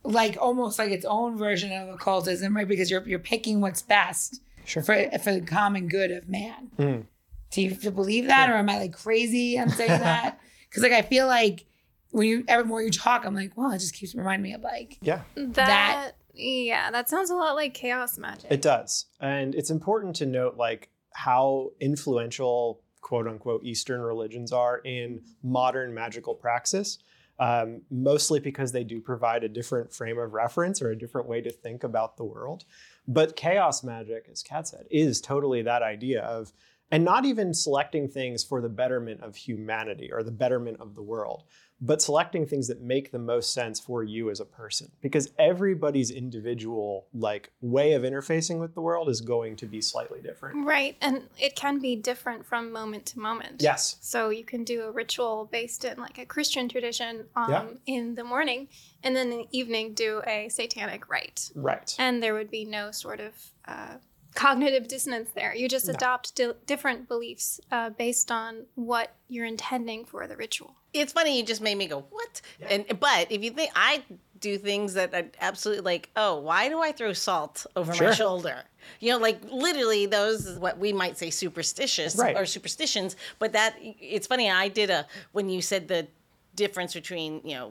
like 0.03 0.37
almost 0.39 0.79
like 0.79 0.91
its 0.91 1.05
own 1.05 1.37
version 1.37 1.71
of 1.73 1.89
occultism, 1.89 2.55
right? 2.55 2.67
Because 2.67 2.89
you're 2.89 3.05
you're 3.07 3.19
picking 3.19 3.59
what's 3.61 3.81
best 3.81 4.41
Sure. 4.65 4.81
for 4.81 4.95
for 5.19 5.33
the 5.33 5.41
common 5.41 5.87
good 5.89 6.11
of 6.11 6.29
man. 6.29 6.69
Mm. 6.77 7.03
Do 7.51 7.61
you 7.61 7.75
to 7.75 7.91
believe 7.91 8.27
that, 8.27 8.49
or 8.49 8.55
am 8.55 8.69
I 8.69 8.77
like 8.77 8.93
crazy? 8.93 9.59
I'm 9.59 9.69
saying 9.69 9.89
that 9.89 10.39
because 10.69 10.83
like 10.83 10.91
I 10.91 11.01
feel 11.01 11.27
like 11.27 11.65
when 12.11 12.27
you 12.27 12.43
every 12.47 12.65
more 12.65 12.81
you 12.81 12.91
talk, 12.91 13.25
I'm 13.25 13.35
like, 13.35 13.55
well, 13.55 13.71
it 13.71 13.79
just 13.79 13.93
keeps 13.93 14.15
reminding 14.15 14.43
me 14.43 14.53
of 14.53 14.61
like 14.61 14.97
Yeah. 15.01 15.21
That, 15.35 16.11
yeah, 16.33 16.91
that 16.91 17.09
sounds 17.09 17.29
a 17.29 17.35
lot 17.35 17.55
like 17.55 17.73
chaos 17.73 18.17
magic. 18.17 18.51
It 18.51 18.61
does. 18.61 19.05
And 19.19 19.55
it's 19.55 19.69
important 19.69 20.15
to 20.17 20.25
note 20.25 20.55
like 20.57 20.89
how 21.13 21.71
influential 21.79 22.81
quote 23.01 23.27
unquote 23.27 23.63
Eastern 23.63 24.01
religions 24.01 24.51
are 24.51 24.79
in 24.79 25.21
modern 25.43 25.93
magical 25.93 26.35
praxis. 26.35 26.99
Um, 27.39 27.83
mostly 27.91 28.39
because 28.39 28.71
they 28.71 28.83
do 28.83 28.99
provide 28.99 29.43
a 29.43 29.47
different 29.47 29.93
frame 29.93 30.17
of 30.17 30.33
reference 30.33 30.81
or 30.81 30.89
a 30.89 30.97
different 30.97 31.27
way 31.27 31.39
to 31.41 31.51
think 31.51 31.83
about 31.83 32.17
the 32.17 32.23
world. 32.23 32.65
But 33.07 33.35
chaos 33.35 33.83
magic, 33.83 34.27
as 34.31 34.41
Kat 34.41 34.67
said, 34.67 34.87
is 34.89 35.21
totally 35.21 35.61
that 35.61 35.83
idea 35.83 36.23
of, 36.23 36.51
and 36.91 37.03
not 37.03 37.25
even 37.25 37.53
selecting 37.53 38.07
things 38.07 38.43
for 38.43 38.61
the 38.61 38.69
betterment 38.69 39.21
of 39.21 39.35
humanity 39.35 40.09
or 40.11 40.23
the 40.23 40.31
betterment 40.31 40.79
of 40.79 40.95
the 40.95 41.01
world, 41.01 41.43
but 41.81 42.01
selecting 42.01 42.45
things 42.45 42.67
that 42.67 42.81
make 42.81 43.11
the 43.11 43.19
most 43.19 43.53
sense 43.53 43.79
for 43.79 44.03
you 44.03 44.29
as 44.29 44.39
a 44.39 44.45
person. 44.45 44.89
Because 45.01 45.29
everybody's 45.37 46.09
individual 46.09 47.07
like 47.13 47.51
way 47.61 47.93
of 47.93 48.03
interfacing 48.03 48.59
with 48.59 48.73
the 48.73 48.81
world 48.81 49.09
is 49.09 49.21
going 49.21 49.55
to 49.57 49.65
be 49.65 49.81
slightly 49.81 50.21
different. 50.21 50.65
Right, 50.65 50.95
and 51.01 51.23
it 51.37 51.55
can 51.55 51.79
be 51.79 51.95
different 51.95 52.45
from 52.45 52.71
moment 52.71 53.05
to 53.07 53.19
moment. 53.19 53.61
Yes. 53.61 53.97
So 54.01 54.29
you 54.29 54.45
can 54.45 54.63
do 54.63 54.83
a 54.83 54.91
ritual 54.91 55.49
based 55.51 55.83
in 55.85 55.97
like 55.99 56.17
a 56.17 56.25
Christian 56.25 56.69
tradition 56.69 57.25
um, 57.35 57.51
Yeah. 57.51 57.65
in 57.85 58.15
the 58.15 58.23
morning, 58.23 58.69
and 59.03 59.15
then 59.15 59.31
in 59.31 59.39
the 59.39 59.47
evening 59.51 59.93
do 59.93 60.21
a 60.25 60.47
satanic 60.49 61.09
rite, 61.09 61.51
Right. 61.53 61.93
and 61.99 62.23
there 62.23 62.33
would 62.33 62.49
be 62.49 62.65
no 62.65 62.91
sort 62.91 63.19
of 63.19 63.33
uh, 63.67 63.95
cognitive 64.37 64.87
dissonance 64.87 65.29
there. 65.35 65.53
You 65.55 65.67
just 65.67 65.87
No. 65.87 65.93
adopt 65.93 66.35
di- 66.35 66.53
different 66.65 67.07
beliefs 67.07 67.59
uh, 67.71 67.89
based 67.89 68.31
on 68.31 68.65
what 68.75 69.07
you're 69.27 69.45
intending 69.45 70.05
for 70.05 70.27
the 70.27 70.37
ritual. 70.37 70.75
it's 70.93 71.11
funny 71.13 71.37
you 71.37 71.43
just 71.53 71.61
made 71.61 71.77
me 71.77 71.85
go 71.87 71.99
what 72.17 72.41
and 72.73 72.81
but 72.99 73.23
if 73.35 73.43
you 73.43 73.51
think 73.51 73.69
i 73.75 74.01
do 74.39 74.57
things 74.57 74.93
that 74.93 75.13
are 75.13 75.27
absolutely 75.41 75.83
like 75.93 76.09
oh 76.15 76.33
why 76.39 76.69
do 76.69 76.77
i 76.87 76.91
throw 76.93 77.11
salt 77.13 77.65
over 77.75 77.91
my 78.03 78.11
shoulder 78.21 78.57
you 79.03 79.09
know 79.11 79.19
like 79.27 79.39
literally 79.65 80.05
those 80.05 80.39
is 80.51 80.57
what 80.65 80.75
we 80.79 80.93
might 80.93 81.15
say 81.21 81.29
superstitious 81.29 82.15
Right. 82.15 82.35
or 82.39 82.45
superstitions 82.45 83.15
but 83.37 83.49
that 83.57 83.75
it's 84.15 84.27
funny 84.33 84.49
i 84.49 84.67
did 84.69 84.89
a 84.89 85.05
when 85.33 85.49
you 85.49 85.61
said 85.61 85.87
the 85.93 86.07
difference 86.55 86.93
between 86.93 87.41
you 87.43 87.55
know 87.57 87.67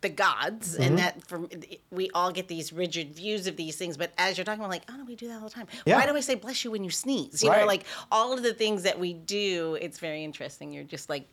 the 0.00 0.08
gods 0.08 0.72
Mm-hmm. 0.72 0.82
and 0.82 0.98
that 0.98 1.22
from 1.28 1.48
we 1.90 2.08
all 2.14 2.32
get 2.32 2.48
these 2.48 2.72
rigid 2.72 3.14
views 3.14 3.46
of 3.46 3.56
these 3.56 3.76
things 3.76 3.96
but 3.98 4.10
as 4.16 4.38
you're 4.38 4.44
talking 4.44 4.60
about 4.60 4.70
like 4.70 4.84
oh 4.90 4.96
no 4.96 5.04
we 5.04 5.14
do 5.16 5.28
that 5.28 5.34
all 5.42 5.48
the 5.48 5.54
time 5.54 5.66
Yeah. 5.84 5.98
why 5.98 6.06
do 6.06 6.16
i 6.16 6.20
say 6.20 6.34
bless 6.34 6.64
you 6.64 6.70
when 6.70 6.82
you 6.82 6.90
sneeze 6.90 7.42
you 7.42 7.50
know 7.50 7.66
like 7.66 7.84
all 8.10 8.32
of 8.32 8.42
the 8.42 8.54
things 8.54 8.84
that 8.84 8.98
we 8.98 9.12
do 9.12 9.76
it's 9.80 9.98
very 9.98 10.24
interesting 10.24 10.72
you're 10.72 10.84
just 10.84 11.08
like 11.10 11.28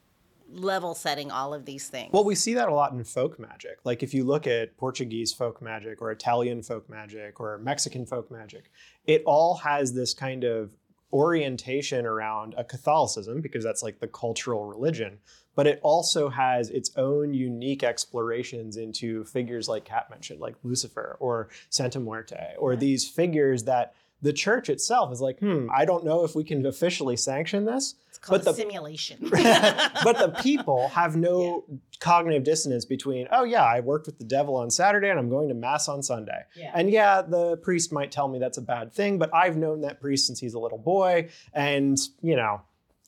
level 0.52 0.96
setting 0.96 1.30
all 1.30 1.54
of 1.54 1.64
these 1.66 1.90
things. 1.90 2.12
Well, 2.12 2.24
we 2.24 2.34
see 2.34 2.56
that 2.56 2.70
a 2.70 2.74
lot 2.74 2.92
in 2.92 3.04
folk 3.04 3.38
magic. 3.38 3.78
Like 3.84 4.02
if 4.02 4.16
you 4.16 4.24
look 4.24 4.48
at 4.48 4.76
Portuguese 4.78 5.32
folk 5.32 5.62
magic 5.62 6.02
or 6.02 6.10
Italian 6.10 6.64
folk 6.64 6.90
magic 6.90 7.40
or 7.40 7.60
Mexican 7.60 8.08
folk 8.08 8.32
magic, 8.32 8.72
it 9.06 9.22
all 9.28 9.58
has 9.58 9.94
this 9.94 10.16
kind 10.16 10.44
of 10.44 10.72
orientation 11.12 12.06
around 12.06 12.54
a 12.58 12.64
Catholicism 12.64 13.42
because 13.42 13.64
that's 13.64 13.82
like 13.82 14.00
the 14.00 14.08
cultural 14.08 14.66
religion, 14.66 15.18
but 15.56 15.68
it 15.68 15.80
also 15.82 16.30
has 16.30 16.70
its 16.70 16.92
own 16.98 17.34
unique 17.34 17.84
explorations 17.84 18.78
into 18.78 19.24
figures 19.26 19.68
like 19.68 19.86
Kat 19.86 20.10
mentioned, 20.10 20.40
like 20.40 20.56
Lucifer 20.64 21.18
or 21.20 21.50
Santa 21.70 22.00
Muerte, 22.00 22.54
or 22.58 22.76
these 22.76 23.08
figures 23.08 23.64
that 23.64 23.94
the 24.22 24.34
church 24.34 24.70
itself 24.70 25.12
is 25.14 25.22
like, 25.22 25.40
hmm, 25.40 25.68
I 25.74 25.86
don't 25.86 26.04
know 26.04 26.24
if 26.24 26.36
we 26.36 26.44
can 26.44 26.66
officially 26.66 27.16
sanction 27.16 27.66
this. 27.66 27.96
it's 28.10 28.18
called 28.18 28.44
but 28.44 28.46
the- 28.46 28.54
simulation. 28.54 29.18
but 29.32 30.18
the 30.18 30.36
people 30.42 30.90
have 30.90 31.16
no 31.16 31.64
cognitive 32.00 32.44
dissonance 32.44 32.86
between, 32.86 33.28
oh, 33.32 33.44
yeah, 33.44 33.64
I 33.64 33.80
worked 33.80 34.06
with 34.06 34.18
the 34.18 34.26
devil 34.26 34.56
on 34.56 34.70
Saturday 34.70 35.10
and 35.10 35.20
I'm 35.20 35.30
going 35.30 35.48
to 35.50 35.54
Mass 35.54 35.88
on 35.88 36.02
Sunday. 36.04 36.44
Yeah. 36.56 36.72
And 36.74 36.90
yeah, 36.90 37.22
the 37.22 37.58
priest 37.58 37.92
might 37.92 38.12
tell 38.12 38.28
me 38.28 38.40
that's 38.40 38.58
a 38.58 38.62
bad 38.62 38.94
thing, 38.94 39.18
but 39.18 39.34
I've 39.34 39.58
known 39.58 39.82
that 39.82 40.00
priest 40.02 40.28
since 40.28 40.40
he's 40.40 40.54
a 40.54 40.60
little 40.60 40.78
boy. 40.78 41.30
And, 41.54 41.98
you 42.22 42.36
know, 42.36 42.62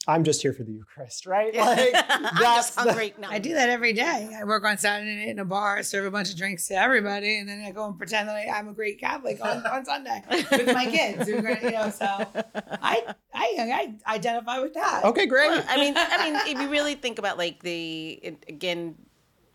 I'm 0.07 0.23
just 0.23 0.41
here 0.41 0.51
for 0.51 0.63
the 0.63 0.71
Eucharist, 0.71 1.25
right? 1.27 1.53
Like, 1.61 1.93
I'm 2.09 2.23
that's 2.23 2.39
just 2.41 2.75
the- 2.75 2.81
hungry. 2.81 3.13
No. 3.19 3.29
I 3.29 3.37
do 3.39 3.53
that 3.53 3.69
every 3.69 3.93
day. 3.93 4.35
I 4.35 4.43
work 4.45 4.63
on 4.65 4.77
Saturday 4.77 5.15
night 5.15 5.29
in 5.29 5.39
a 5.39 5.45
bar, 5.45 5.83
serve 5.83 6.05
a 6.05 6.11
bunch 6.11 6.31
of 6.31 6.37
drinks 6.37 6.67
to 6.69 6.75
everybody, 6.75 7.37
and 7.37 7.47
then 7.47 7.63
I 7.63 7.71
go 7.71 7.85
and 7.85 7.97
pretend 7.97 8.27
that 8.29 8.35
I, 8.35 8.49
I'm 8.57 8.67
a 8.67 8.73
great 8.73 8.99
Catholic 8.99 9.39
on, 9.45 9.65
on 9.71 9.85
Sunday 9.85 10.23
with 10.29 10.73
my 10.73 10.85
kids. 10.85 11.27
Who 11.29 11.37
are 11.37 11.41
gonna, 11.41 11.59
you 11.61 11.71
know, 11.71 11.89
so 11.91 12.05
I, 12.05 13.13
I 13.33 13.93
I 14.05 14.13
identify 14.15 14.59
with 14.59 14.73
that. 14.73 15.03
okay, 15.05 15.25
great. 15.27 15.49
Well, 15.49 15.63
I 15.69 15.77
mean, 15.77 15.93
I 15.95 16.23
mean, 16.31 16.41
if 16.55 16.61
you 16.61 16.69
really 16.69 16.95
think 16.95 17.19
about 17.19 17.37
like 17.37 17.61
the 17.61 18.19
it- 18.23 18.45
again 18.47 18.95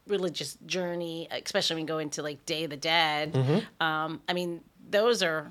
religious 0.07 0.57
journey, 0.67 1.27
especially 1.33 1.75
when 1.75 1.83
you 1.83 1.89
go 1.89 1.99
into 1.99 2.23
like 2.23 2.47
Day 2.47 2.63
of 2.65 2.71
the 2.71 2.77
Dead. 2.77 3.33
Mm-hmm. 3.33 3.83
Um, 3.85 4.21
I 4.29 4.33
mean, 4.35 4.61
those 4.89 5.23
are 5.25 5.51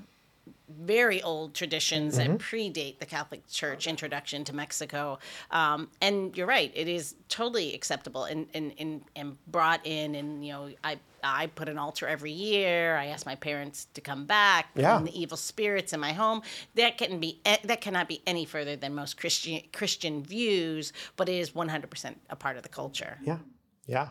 very 0.68 1.22
old 1.22 1.54
traditions 1.54 2.18
Mm-hmm. 2.18 2.32
that 2.32 2.38
predate 2.40 2.98
the 2.98 3.06
Catholic 3.06 3.46
Church 3.48 3.86
introduction 3.86 4.44
to 4.44 4.54
Mexico. 4.54 5.18
Um, 5.50 5.88
and 6.00 6.36
you're 6.36 6.46
right; 6.46 6.70
it 6.74 6.88
is 6.88 7.14
totally 7.28 7.74
acceptable 7.74 8.24
and, 8.24 8.46
and, 8.54 8.72
and, 8.78 9.02
and 9.14 9.36
brought 9.46 9.86
in. 9.86 10.14
And 10.14 10.44
you 10.44 10.52
know, 10.52 10.70
I 10.84 10.98
I 11.22 11.46
put 11.48 11.68
an 11.68 11.78
altar 11.78 12.06
every 12.06 12.32
year. 12.32 12.96
I 12.96 13.06
ask 13.06 13.26
my 13.26 13.34
parents 13.34 13.86
to 13.94 14.00
come 14.00 14.26
back. 14.26 14.66
Yeah. 14.74 15.00
the 15.02 15.18
evil 15.18 15.36
spirits 15.36 15.92
in 15.92 16.00
my 16.00 16.12
home. 16.12 16.42
That 16.74 16.98
can 16.98 17.20
be 17.20 17.40
that 17.44 17.80
cannot 17.80 18.08
be 18.08 18.22
any 18.26 18.44
further 18.44 18.76
than 18.76 18.94
most 18.94 19.16
Christian 19.16 19.60
Christian 19.72 20.22
views, 20.22 20.92
but 21.16 21.28
it 21.28 21.34
is 21.36 21.50
100% 21.52 22.14
a 22.30 22.36
part 22.36 22.56
of 22.56 22.62
the 22.62 22.68
culture. 22.68 23.18
yeah. 23.24 23.38
Yeah. 23.86 24.08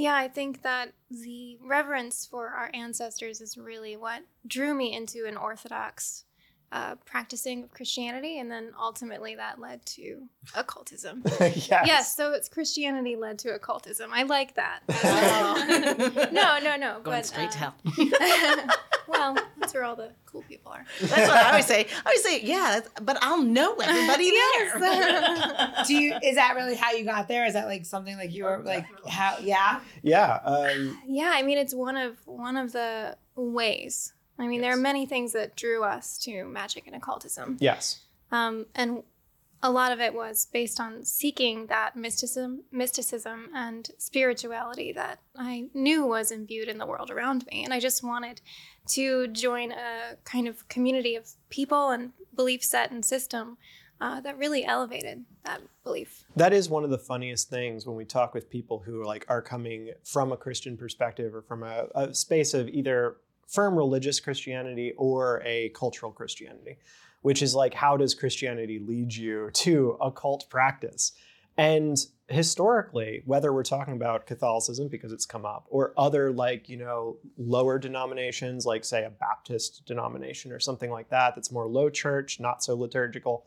Yeah, 0.00 0.16
I 0.16 0.28
think 0.28 0.62
that 0.62 0.94
the 1.10 1.58
reverence 1.60 2.24
for 2.24 2.48
our 2.48 2.70
ancestors 2.72 3.42
is 3.42 3.58
really 3.58 3.98
what 3.98 4.22
drew 4.46 4.72
me 4.72 4.94
into 4.96 5.26
an 5.26 5.36
Orthodox 5.36 6.24
uh, 6.72 6.94
practicing 7.04 7.64
of 7.64 7.72
Christianity, 7.72 8.38
and 8.38 8.50
then 8.50 8.72
ultimately 8.78 9.34
that 9.34 9.58
led 9.58 9.84
to 9.86 10.22
occultism. 10.54 11.22
yes. 11.40 11.66
yes, 11.68 12.16
so 12.16 12.32
it's 12.32 12.48
Christianity 12.48 13.16
led 13.16 13.40
to 13.40 13.54
occultism. 13.54 14.10
I 14.12 14.22
like 14.24 14.54
that. 14.54 14.80
Oh. 15.42 16.28
no, 16.32 16.58
no, 16.62 16.76
no. 16.76 17.00
Going 17.00 17.18
but, 17.18 17.26
straight 17.26 17.50
to 17.52 17.58
uh, 17.58 17.60
hell. 17.60 17.74
well, 19.08 19.36
that's 19.58 19.74
where 19.74 19.84
all 19.84 19.96
the 19.96 20.12
cool 20.26 20.42
people 20.42 20.70
are. 20.70 20.84
That's 21.00 21.28
what 21.28 21.36
I 21.36 21.48
always 21.48 21.66
say. 21.66 21.86
I 22.04 22.08
always 22.08 22.22
say, 22.22 22.40
yeah, 22.42 22.80
but 23.02 23.18
I'll 23.22 23.42
know 23.42 23.74
everybody 23.76 24.30
there. 24.30 24.78
Do 25.86 25.94
you? 25.94 26.16
Is 26.22 26.36
that 26.36 26.54
really 26.54 26.76
how 26.76 26.92
you 26.92 27.04
got 27.04 27.28
there? 27.28 27.46
Is 27.46 27.54
that 27.54 27.66
like 27.66 27.84
something 27.86 28.16
like 28.16 28.32
you 28.32 28.44
were 28.44 28.62
like 28.64 28.86
how? 29.08 29.38
Yeah. 29.42 29.80
Yeah. 30.02 30.40
Um, 30.44 30.98
Yeah, 31.06 31.32
I 31.34 31.42
mean 31.42 31.58
it's 31.58 31.74
one 31.74 31.96
of 31.96 32.18
one 32.26 32.56
of 32.56 32.72
the 32.72 33.16
ways. 33.34 34.12
I 34.40 34.46
mean, 34.46 34.60
there 34.60 34.72
are 34.72 34.76
many 34.76 35.06
things 35.06 35.32
that 35.32 35.54
drew 35.54 35.84
us 35.84 36.18
to 36.18 36.44
magic 36.44 36.86
and 36.86 36.96
occultism. 36.96 37.58
yes. 37.60 38.00
Um, 38.32 38.66
and 38.74 39.02
a 39.62 39.70
lot 39.70 39.92
of 39.92 40.00
it 40.00 40.14
was 40.14 40.46
based 40.46 40.80
on 40.80 41.04
seeking 41.04 41.66
that 41.66 41.94
mysticism, 41.94 42.64
mysticism 42.72 43.50
and 43.54 43.90
spirituality 43.98 44.92
that 44.92 45.18
I 45.36 45.68
knew 45.74 46.06
was 46.06 46.30
imbued 46.30 46.68
in 46.68 46.78
the 46.78 46.86
world 46.86 47.10
around 47.10 47.44
me. 47.50 47.64
And 47.64 47.74
I 47.74 47.80
just 47.80 48.02
wanted 48.02 48.40
to 48.88 49.28
join 49.28 49.72
a 49.72 50.16
kind 50.24 50.48
of 50.48 50.66
community 50.68 51.14
of 51.14 51.28
people 51.50 51.90
and 51.90 52.12
belief 52.34 52.64
set 52.64 52.90
and 52.90 53.04
system 53.04 53.58
uh, 54.00 54.20
that 54.22 54.38
really 54.38 54.64
elevated 54.64 55.24
that 55.44 55.60
belief. 55.84 56.24
That 56.36 56.54
is 56.54 56.70
one 56.70 56.84
of 56.84 56.90
the 56.90 56.98
funniest 56.98 57.50
things 57.50 57.86
when 57.86 57.96
we 57.96 58.06
talk 58.06 58.32
with 58.32 58.48
people 58.48 58.78
who 58.78 59.02
are 59.02 59.04
like 59.04 59.26
are 59.28 59.42
coming 59.42 59.90
from 60.04 60.32
a 60.32 60.38
Christian 60.38 60.78
perspective 60.78 61.34
or 61.34 61.42
from 61.42 61.62
a, 61.62 61.86
a 61.94 62.14
space 62.14 62.54
of 62.54 62.68
either 62.68 63.16
firm 63.50 63.76
religious 63.76 64.20
Christianity 64.20 64.94
or 64.96 65.42
a 65.44 65.70
cultural 65.70 66.12
Christianity, 66.12 66.78
which 67.22 67.42
is 67.42 67.54
like 67.54 67.74
how 67.74 67.96
does 67.96 68.14
Christianity 68.14 68.78
lead 68.78 69.14
you 69.14 69.50
to 69.54 69.98
occult 70.00 70.48
practice? 70.48 71.12
And 71.56 71.98
historically, 72.28 73.22
whether 73.26 73.52
we're 73.52 73.64
talking 73.64 73.94
about 73.94 74.26
Catholicism 74.26 74.88
because 74.88 75.12
it's 75.12 75.26
come 75.26 75.44
up, 75.44 75.66
or 75.68 75.92
other 75.98 76.30
like, 76.30 76.68
you 76.68 76.76
know, 76.76 77.18
lower 77.36 77.78
denominations, 77.78 78.64
like 78.64 78.84
say 78.84 79.04
a 79.04 79.10
Baptist 79.10 79.84
denomination 79.84 80.52
or 80.52 80.60
something 80.60 80.90
like 80.90 81.10
that, 81.10 81.34
that's 81.34 81.50
more 81.50 81.66
low 81.66 81.90
church, 81.90 82.40
not 82.40 82.62
so 82.62 82.74
liturgical. 82.76 83.46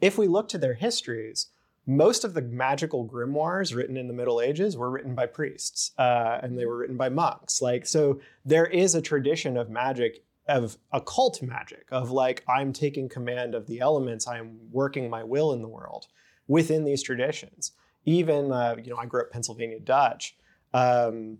If 0.00 0.18
we 0.18 0.26
look 0.26 0.48
to 0.48 0.58
their 0.58 0.74
histories, 0.74 1.46
most 1.86 2.24
of 2.24 2.34
the 2.34 2.42
magical 2.42 3.06
grimoires 3.06 3.74
written 3.74 3.96
in 3.96 4.06
the 4.06 4.14
Middle 4.14 4.40
Ages 4.40 4.76
were 4.76 4.90
written 4.90 5.14
by 5.14 5.26
priests, 5.26 5.92
uh, 5.98 6.38
and 6.42 6.56
they 6.58 6.66
were 6.66 6.76
written 6.76 6.96
by 6.96 7.08
monks. 7.08 7.60
Like, 7.60 7.86
so 7.86 8.20
there 8.44 8.66
is 8.66 8.94
a 8.94 9.02
tradition 9.02 9.56
of 9.56 9.68
magic, 9.68 10.24
of 10.46 10.76
occult 10.92 11.42
magic, 11.42 11.86
of 11.90 12.10
like 12.10 12.44
I'm 12.48 12.72
taking 12.72 13.08
command 13.08 13.54
of 13.54 13.66
the 13.66 13.80
elements, 13.80 14.28
I'm 14.28 14.58
working 14.70 15.10
my 15.10 15.24
will 15.24 15.52
in 15.52 15.62
the 15.62 15.68
world 15.68 16.06
within 16.46 16.84
these 16.84 17.02
traditions. 17.02 17.72
Even, 18.04 18.52
uh, 18.52 18.76
you 18.82 18.90
know, 18.90 18.96
I 18.96 19.06
grew 19.06 19.22
up 19.22 19.30
Pennsylvania 19.30 19.80
Dutch. 19.80 20.36
Um, 20.74 21.38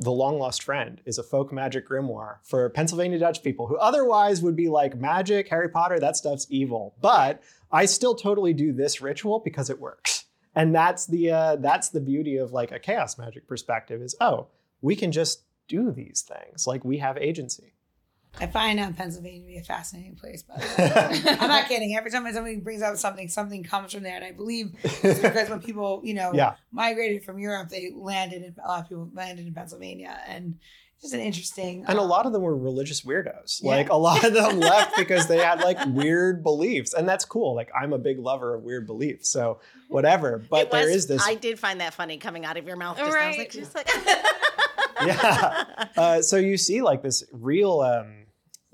The 0.00 0.10
Long 0.10 0.38
Lost 0.38 0.62
Friend 0.62 1.00
is 1.04 1.18
a 1.18 1.22
folk 1.22 1.52
magic 1.52 1.88
grimoire 1.88 2.38
for 2.42 2.68
Pennsylvania 2.70 3.18
Dutch 3.18 3.42
people 3.42 3.66
who 3.66 3.76
otherwise 3.76 4.42
would 4.42 4.56
be 4.56 4.68
like 4.68 4.96
magic, 4.96 5.48
Harry 5.48 5.68
Potter, 5.68 6.00
that 6.00 6.16
stuff's 6.16 6.46
evil. 6.50 6.94
But 7.00 7.42
I 7.70 7.86
still 7.86 8.14
totally 8.14 8.52
do 8.52 8.72
this 8.72 9.00
ritual 9.00 9.40
because 9.40 9.70
it 9.70 9.80
works. 9.80 10.24
And 10.54 10.74
that's 10.74 11.06
the 11.06 11.30
uh, 11.30 11.56
that's 11.56 11.88
the 11.88 12.00
beauty 12.00 12.36
of 12.36 12.52
like 12.52 12.72
a 12.72 12.78
chaos 12.78 13.18
magic 13.18 13.48
perspective 13.48 14.02
is 14.02 14.14
oh, 14.20 14.48
we 14.80 14.94
can 14.96 15.12
just 15.12 15.42
do 15.68 15.90
these 15.90 16.22
things. 16.26 16.66
Like 16.66 16.84
we 16.84 16.98
have 16.98 17.16
agency. 17.18 17.74
I 18.40 18.46
find 18.48 18.80
uh, 18.80 18.90
Pennsylvania 18.92 19.40
to 19.42 19.46
be 19.46 19.56
a 19.58 19.62
fascinating 19.62 20.16
place, 20.16 20.42
by 20.42 20.56
the 20.56 21.22
way. 21.22 21.36
I'm 21.40 21.48
not 21.48 21.68
kidding. 21.68 21.96
Every 21.96 22.10
time 22.10 22.24
somebody 22.32 22.56
brings 22.56 22.82
up 22.82 22.96
something, 22.96 23.28
something 23.28 23.62
comes 23.62 23.92
from 23.92 24.02
there. 24.02 24.16
And 24.16 24.24
I 24.24 24.32
believe 24.32 24.72
it's 24.82 25.20
because 25.20 25.48
when 25.48 25.60
people, 25.60 26.00
you 26.04 26.14
know, 26.14 26.32
Yeah. 26.34 26.54
migrated 26.72 27.24
from 27.24 27.38
Europe, 27.38 27.68
they 27.68 27.92
landed 27.94 28.42
in, 28.42 28.54
a 28.62 28.68
lot 28.68 28.80
of 28.82 28.88
people 28.88 29.08
landed 29.14 29.46
in 29.46 29.54
Pennsylvania. 29.54 30.18
And 30.26 30.56
it's 30.94 31.02
just 31.04 31.14
an 31.14 31.20
interesting. 31.20 31.84
And 31.86 31.96
a 31.98 32.02
um, 32.02 32.08
lot 32.08 32.26
of 32.26 32.32
them 32.32 32.42
were 32.42 32.56
religious 32.56 33.02
weirdos. 33.02 33.60
Yeah. 33.62 33.70
Like 33.70 33.88
a 33.90 33.96
lot 33.96 34.24
of 34.24 34.34
them 34.34 34.58
left 34.60 34.96
because 34.96 35.28
they 35.28 35.38
had 35.38 35.60
like 35.60 35.78
weird 35.86 36.42
beliefs. 36.42 36.92
And 36.92 37.08
that's 37.08 37.24
cool. 37.24 37.54
Like 37.54 37.70
I'm 37.78 37.92
a 37.92 37.98
big 37.98 38.18
lover 38.18 38.56
of 38.56 38.62
weird 38.64 38.86
beliefs. 38.86 39.28
So 39.28 39.60
whatever. 39.88 40.42
But 40.50 40.62
It 40.62 40.70
there 40.72 40.86
was- 40.86 40.94
is 40.96 41.06
this 41.06 41.22
I 41.24 41.36
did 41.36 41.58
find 41.60 41.80
that 41.80 41.94
funny 41.94 42.16
coming 42.18 42.44
out 42.44 42.56
of 42.56 42.66
your 42.66 42.76
mouth. 42.76 42.96
Just, 42.98 43.16
I 43.16 43.28
was 43.28 43.36
like, 43.36 43.38
Right. 43.38 43.50
just 43.50 43.74
like 43.76 43.88
yeah. 45.06 45.64
Uh, 45.96 46.22
so 46.22 46.36
you 46.36 46.56
see 46.56 46.82
like 46.82 47.02
this 47.02 47.24
real, 47.32 47.80
um, 47.80 48.23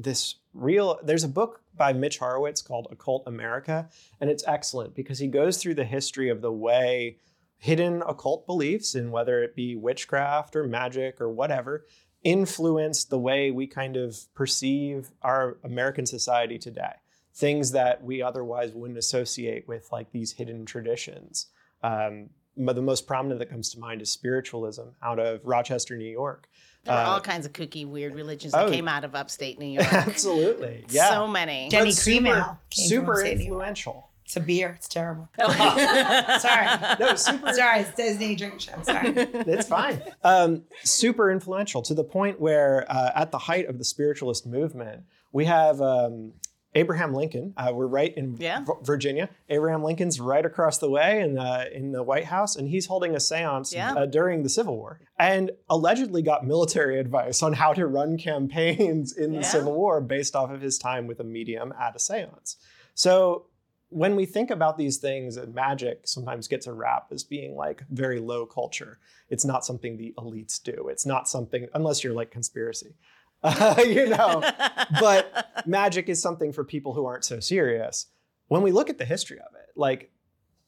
this 0.02 0.36
real. 0.54 0.98
There's 1.02 1.24
a 1.24 1.28
book 1.28 1.62
by 1.76 1.92
Mitch 1.92 2.18
Horowitz 2.18 2.62
called 2.62 2.88
Occult 2.90 3.24
America, 3.26 3.88
and 4.20 4.30
it's 4.30 4.44
excellent 4.46 4.94
because 4.94 5.18
he 5.18 5.28
goes 5.28 5.58
through 5.58 5.74
the 5.74 5.84
history 5.84 6.28
of 6.28 6.40
the 6.40 6.52
way 6.52 7.18
hidden 7.56 8.02
occult 8.06 8.46
beliefs, 8.46 8.94
and 8.94 9.12
whether 9.12 9.42
it 9.42 9.54
be 9.54 9.76
witchcraft 9.76 10.56
or 10.56 10.66
magic 10.66 11.20
or 11.20 11.30
whatever, 11.30 11.84
influence 12.24 13.04
the 13.04 13.18
way 13.18 13.50
we 13.50 13.66
kind 13.66 13.96
of 13.96 14.18
perceive 14.34 15.10
our 15.22 15.58
American 15.62 16.06
society 16.06 16.58
today. 16.58 16.92
Things 17.34 17.72
that 17.72 18.02
we 18.02 18.22
otherwise 18.22 18.72
wouldn't 18.72 18.98
associate 18.98 19.68
with 19.68 19.88
like 19.92 20.10
these 20.10 20.32
hidden 20.32 20.64
traditions. 20.66 21.46
Um, 21.82 22.30
but 22.56 22.76
the 22.76 22.82
most 22.82 23.06
prominent 23.06 23.38
that 23.40 23.50
comes 23.50 23.70
to 23.70 23.78
mind 23.78 24.02
is 24.02 24.10
spiritualism 24.10 24.88
out 25.02 25.18
of 25.18 25.40
Rochester, 25.44 25.96
New 25.96 26.10
York. 26.10 26.48
There 26.84 26.94
were 26.94 27.00
Uh, 27.00 27.06
all 27.10 27.20
kinds 27.20 27.46
of 27.46 27.52
kooky, 27.52 27.86
weird 27.86 28.14
religions 28.14 28.52
that 28.52 28.66
oh. 28.66 28.70
came 28.70 28.88
out 28.88 29.04
of 29.04 29.14
upstate 29.14 29.58
New 29.58 29.66
York. 29.66 29.86
Absolutely. 29.92 30.84
Yeah. 30.90 31.10
So 31.10 31.26
many. 31.26 31.68
Genny 31.70 31.94
But 31.94 32.02
Cream 32.02 32.24
super, 32.24 32.58
came 32.70 32.88
super 32.88 33.12
upstate 33.12 33.40
influential. 33.40 34.08
It's 34.24 34.36
a 34.36 34.40
beer. 34.40 34.74
It's 34.76 34.86
terrible. 34.88 35.28
Sorry. 35.38 36.66
No, 37.00 37.14
super 37.16 37.52
Sorry, 37.52 37.80
it's 37.80 37.94
Disney 37.96 38.36
drink 38.36 38.60
show. 38.60 38.80
Sorry. 38.82 39.08
it's 39.16 39.66
fine. 39.66 40.00
Um, 40.22 40.62
super 40.84 41.32
influential 41.32 41.82
to 41.82 41.94
the 41.94 42.04
point 42.04 42.40
where, 42.40 42.86
uh, 42.88 43.10
at 43.16 43.32
the 43.32 43.38
height 43.38 43.66
of 43.68 43.78
the 43.78 43.84
spiritualist 43.84 44.46
movement, 44.46 45.02
we 45.32 45.46
have 45.46 45.80
um, 45.80 46.32
Abraham 46.74 47.12
Lincoln. 47.14 47.52
Uh, 47.56 47.72
we're 47.74 47.86
right 47.86 48.16
in 48.16 48.36
Yeah. 48.38 48.60
V- 48.64 48.72
Virginia. 48.82 49.28
Abraham 49.48 49.82
Lincoln's 49.82 50.20
right 50.20 50.44
across 50.46 50.78
the 50.78 50.88
way 50.88 51.20
in, 51.20 51.36
uh, 51.38 51.64
in 51.72 51.90
the 51.92 52.02
White 52.02 52.26
House, 52.26 52.54
and 52.54 52.68
he's 52.68 52.86
holding 52.86 53.14
a 53.14 53.18
séance 53.18 53.74
Yeah. 53.74 53.92
uh, 53.94 54.06
during 54.06 54.42
the 54.44 54.48
Civil 54.48 54.76
War, 54.76 55.00
and 55.18 55.50
allegedly 55.68 56.22
got 56.22 56.46
military 56.46 56.98
advice 57.04 57.42
on 57.42 57.54
how 57.54 57.72
to 57.72 57.86
run 57.86 58.16
campaigns 58.18 59.16
in 59.16 59.32
the 59.32 59.42
Civil 59.42 59.72
War 59.72 60.00
based 60.00 60.36
off 60.36 60.50
of 60.50 60.60
his 60.60 60.78
time 60.78 61.06
with 61.06 61.18
a 61.20 61.24
medium 61.24 61.72
at 61.78 61.96
a 61.96 61.98
séance. 61.98 62.56
So 62.94 63.46
when 63.88 64.14
we 64.14 64.24
think 64.24 64.50
about 64.50 64.78
these 64.78 64.98
things, 64.98 65.36
and 65.36 65.52
magic 65.52 66.06
sometimes 66.06 66.46
gets 66.46 66.68
a 66.68 66.72
rap 66.72 67.08
as 67.10 67.24
being 67.24 67.56
like 67.56 67.82
very 67.90 68.20
low 68.20 68.46
culture. 68.46 68.98
It's 69.28 69.44
not 69.44 69.64
something 69.64 69.96
the 69.96 70.14
elites 70.16 70.62
do. 70.62 70.86
It's 70.88 71.04
not 71.06 71.28
something, 71.28 71.66
unless 71.74 72.04
you're 72.04 72.12
like 72.14 72.30
conspiracy, 72.30 72.94
uh, 73.42 73.76
you 73.86 74.08
know. 74.08 74.42
But 75.00 75.66
magic 75.66 76.08
is 76.08 76.20
something 76.20 76.52
for 76.52 76.64
people 76.64 76.94
who 76.94 77.06
aren't 77.06 77.24
so 77.24 77.38
serious. 77.38 78.06
When 78.48 78.62
we 78.62 78.72
look 78.72 78.90
at 78.90 78.98
the 78.98 79.04
history 79.04 79.38
of 79.38 79.54
it, 79.54 79.68
like 79.76 80.10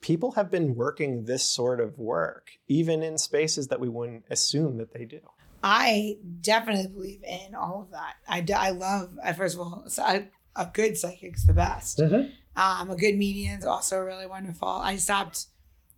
people 0.00 0.32
have 0.32 0.50
been 0.50 0.74
working 0.76 1.24
this 1.24 1.44
sort 1.44 1.80
of 1.80 1.98
work, 1.98 2.50
even 2.68 3.02
in 3.02 3.18
spaces 3.18 3.68
that 3.68 3.80
we 3.80 3.88
wouldn't 3.88 4.24
assume 4.30 4.76
that 4.78 4.92
they 4.92 5.04
do. 5.04 5.20
I 5.62 6.18
definitely 6.40 6.88
believe 6.88 7.22
in 7.24 7.54
all 7.54 7.82
of 7.82 7.90
that. 7.90 8.14
I, 8.28 8.44
I 8.56 8.70
love, 8.70 9.18
I, 9.22 9.32
first 9.32 9.54
of 9.54 9.61
all, 9.61 9.85
so 9.88 10.02
I, 10.02 10.28
a 10.54 10.70
good 10.72 10.96
psychic's 10.96 11.44
the 11.44 11.52
best. 11.52 12.00
Um, 12.54 12.90
a 12.90 12.96
good 12.96 13.16
median's 13.16 13.64
also 13.64 13.98
really 14.00 14.26
wonderful. 14.26 14.68
I 14.68 14.96
stopped 14.96 15.46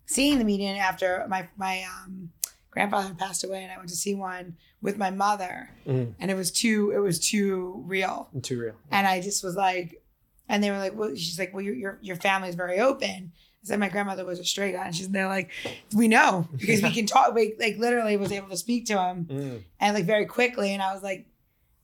seeing 0.07 0.39
the 0.39 0.45
median 0.45 0.77
after 0.77 1.27
my 1.29 1.49
my 1.57 1.85
um, 1.85 2.31
grandfather 2.75 3.15
passed 3.15 3.45
away, 3.45 3.63
and 3.63 3.73
I 3.73 3.77
went 3.79 3.89
to 3.89 3.97
see 3.97 4.15
one 4.15 4.57
with 4.83 4.99
my 4.99 5.11
mother, 5.11 5.71
Mhm. 5.87 6.15
and 6.19 6.31
it 6.31 6.35
was 6.35 6.51
too 6.51 6.91
it 6.95 6.99
was 6.99 7.19
too 7.19 7.83
real, 7.87 8.29
Too 8.43 8.61
real. 8.61 8.75
and 8.91 9.07
I 9.07 9.21
just 9.23 9.43
was 9.43 9.55
like, 9.57 10.03
and 10.49 10.63
they 10.63 10.71
were 10.71 10.79
like, 10.79 10.95
well, 10.95 11.15
she's 11.15 11.39
like, 11.39 11.55
well, 11.55 11.63
your 11.63 11.75
your 11.75 11.99
your 12.03 12.17
family's 12.17 12.55
very 12.55 12.79
open. 12.81 13.33
I 13.63 13.67
said 13.67 13.81
my 13.81 13.89
grandmother 13.89 14.27
was 14.27 14.39
a 14.39 14.45
straight 14.45 14.73
guy, 14.73 14.85
and 14.87 14.95
she's 14.95 15.09
they're 15.09 15.27
like, 15.29 15.51
we 15.95 16.07
know 16.09 16.49
because 16.59 16.83
we 16.83 16.93
can 16.99 17.07
talk. 17.07 17.33
We 17.35 17.55
like 17.59 17.79
literally 17.79 18.17
was 18.19 18.31
able 18.33 18.49
to 18.51 18.57
speak 18.59 18.85
to 18.87 19.01
him 19.03 19.25
Mm. 19.31 19.63
and 19.81 19.95
like 19.95 20.05
very 20.05 20.27
quickly 20.27 20.75
and 20.75 20.83
i 20.83 20.93
was 20.93 21.03
like 21.03 21.27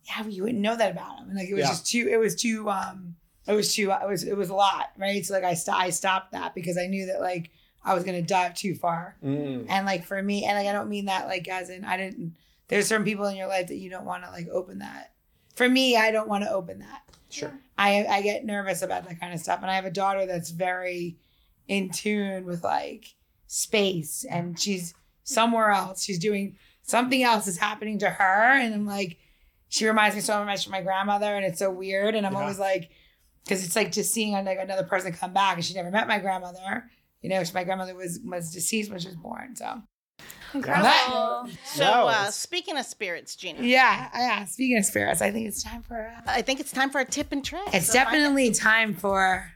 yeah 0.07 0.23
but 0.23 0.33
you 0.33 0.43
wouldn't 0.43 0.61
know 0.61 0.77
that 0.77 0.91
about 0.93 1.19
him 1.19 1.29
and 1.29 1.39
like 1.39 1.49
it 1.49 1.55
was 1.55 1.63
Yeah. 1.65 1.69
just 1.69 1.87
too 1.87 2.09
it 2.11 2.17
was 2.19 2.35
too 2.35 2.69
um 2.69 3.17
it 3.47 3.53
was 3.55 3.75
too 3.75 3.91
it 3.91 4.09
was 4.09 4.25
it 4.25 4.37
was 4.37 4.51
a 4.51 4.55
lot 4.55 4.91
right 4.99 5.25
so 5.25 5.35
like 5.35 5.45
i, 5.45 5.55
st- 5.55 5.77
I 5.77 5.91
stopped 5.91 6.33
that 6.33 6.55
because 6.55 6.77
i 6.79 6.87
knew 6.87 7.07
that 7.07 7.21
like 7.21 7.51
i 7.85 7.95
was 7.95 8.05
gonna 8.05 8.23
dive 8.23 8.55
too 8.55 8.75
far 8.75 9.17
Mm. 9.25 9.67
and 9.69 9.87
like 9.87 10.05
for 10.05 10.23
me 10.23 10.45
and 10.45 10.57
like 10.57 10.67
i 10.67 10.73
don't 10.73 10.89
mean 10.89 11.07
that 11.07 11.27
like 11.27 11.49
as 11.49 11.71
in 11.71 11.85
i 11.85 11.97
didn't 11.97 12.37
there's 12.69 12.87
certain 12.87 13.05
people 13.05 13.27
in 13.27 13.37
your 13.37 13.49
life 13.49 13.67
that 13.69 13.77
you 13.77 13.91
don't 13.91 14.05
want 14.05 14.23
to 14.25 14.31
like 14.31 14.49
open 14.49 14.79
that 14.81 15.13
for 15.57 15.69
me 15.69 15.97
i 15.97 16.11
don't 16.11 16.29
want 16.29 16.45
to 16.45 16.51
open 16.51 16.79
that 16.81 17.03
Sure. 17.33 17.53
I 17.79 18.05
I 18.07 18.23
get 18.23 18.45
nervous 18.45 18.83
about 18.83 19.07
that 19.09 19.21
kind 19.21 19.33
of 19.33 19.39
stuff, 19.39 19.61
and 19.63 19.71
I 19.71 19.77
have 19.77 19.85
a 19.85 19.91
daughter 19.91 20.27
that's 20.27 20.51
very 20.51 21.17
in 21.69 21.91
tune 21.91 22.45
with 22.45 22.65
like 22.65 23.07
space, 23.47 24.25
and 24.29 24.59
she's 24.59 24.95
somewhere 25.23 25.71
else. 25.71 26.03
She's 26.03 26.19
doing 26.19 26.57
something 26.83 27.23
else 27.23 27.47
is 27.47 27.57
happening 27.59 27.99
to 28.01 28.11
her, 28.11 28.59
and 28.59 28.75
I'm 28.75 28.85
like, 28.85 29.19
she 29.69 29.87
reminds 29.87 30.17
me 30.17 30.23
so 30.23 30.45
much 30.45 30.67
of 30.67 30.73
my 30.73 30.83
grandmother, 30.83 31.37
and 31.37 31.45
it's 31.45 31.59
so 31.61 31.71
weird, 31.71 32.17
and 32.17 32.27
I'm 32.27 32.33
Yeah. 32.33 32.41
always 32.41 32.59
like, 32.59 32.91
because 33.45 33.65
it's 33.65 33.77
like 33.77 33.93
just 33.93 34.13
seeing 34.13 34.33
like 34.33 34.59
another 34.59 34.83
person 34.85 35.13
come 35.13 35.33
back, 35.33 35.55
and 35.57 35.65
she 35.65 35.75
never 35.75 35.91
met 35.93 36.09
my 36.09 36.19
grandmother. 36.19 36.91
You 37.23 37.31
know, 37.31 37.43
my 37.55 37.65
grandmother 37.65 37.95
was 37.95 38.21
was 38.25 38.53
deceased 38.53 38.91
when 38.91 38.99
she 39.01 39.09
was 39.09 39.17
born, 39.17 39.55
so 39.57 39.83
Incredible. 40.53 41.49
So, 41.65 41.85
uh, 41.85 42.31
speaking 42.31 42.77
of 42.77 42.85
spirits, 42.85 43.37
Gina, 43.37 43.63
yeah, 43.63 44.09
yeah. 44.15 44.45
Speaking 44.47 44.79
of 44.79 44.85
spirits, 44.85 45.23
I 45.23 45.31
think 45.31 45.47
it's 45.47 45.63
time 45.63 45.83
for. 45.83 46.13
Uh, 46.17 46.21
I 46.27 46.43
think 46.43 46.59
it's 46.61 46.73
time 46.73 46.91
for 46.91 47.01
a 47.01 47.05
tip 47.05 47.31
and 47.33 47.45
trick. 47.45 47.63
It's 47.73 47.87
So 47.87 47.93
find- 48.01 48.07
definitely 48.11 48.51
time 48.53 48.95
for, 48.95 49.53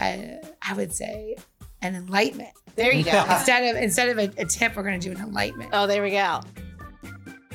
uh, 0.00 0.16
I 0.62 0.74
would 0.74 0.92
say, 0.92 1.36
an 1.80 1.94
enlightenment. 1.94 2.50
There 2.74 2.92
you 2.92 3.04
go. 3.04 3.24
Instead 3.30 3.76
of 3.76 3.82
instead 3.82 4.08
of 4.08 4.18
a, 4.18 4.42
a 4.42 4.44
tip, 4.44 4.74
we're 4.76 4.82
gonna 4.82 4.98
do 4.98 5.12
an 5.12 5.18
enlightenment. 5.18 5.70
oh, 5.72 5.86
there 5.86 6.02
we 6.02 6.10
go. 6.10 6.40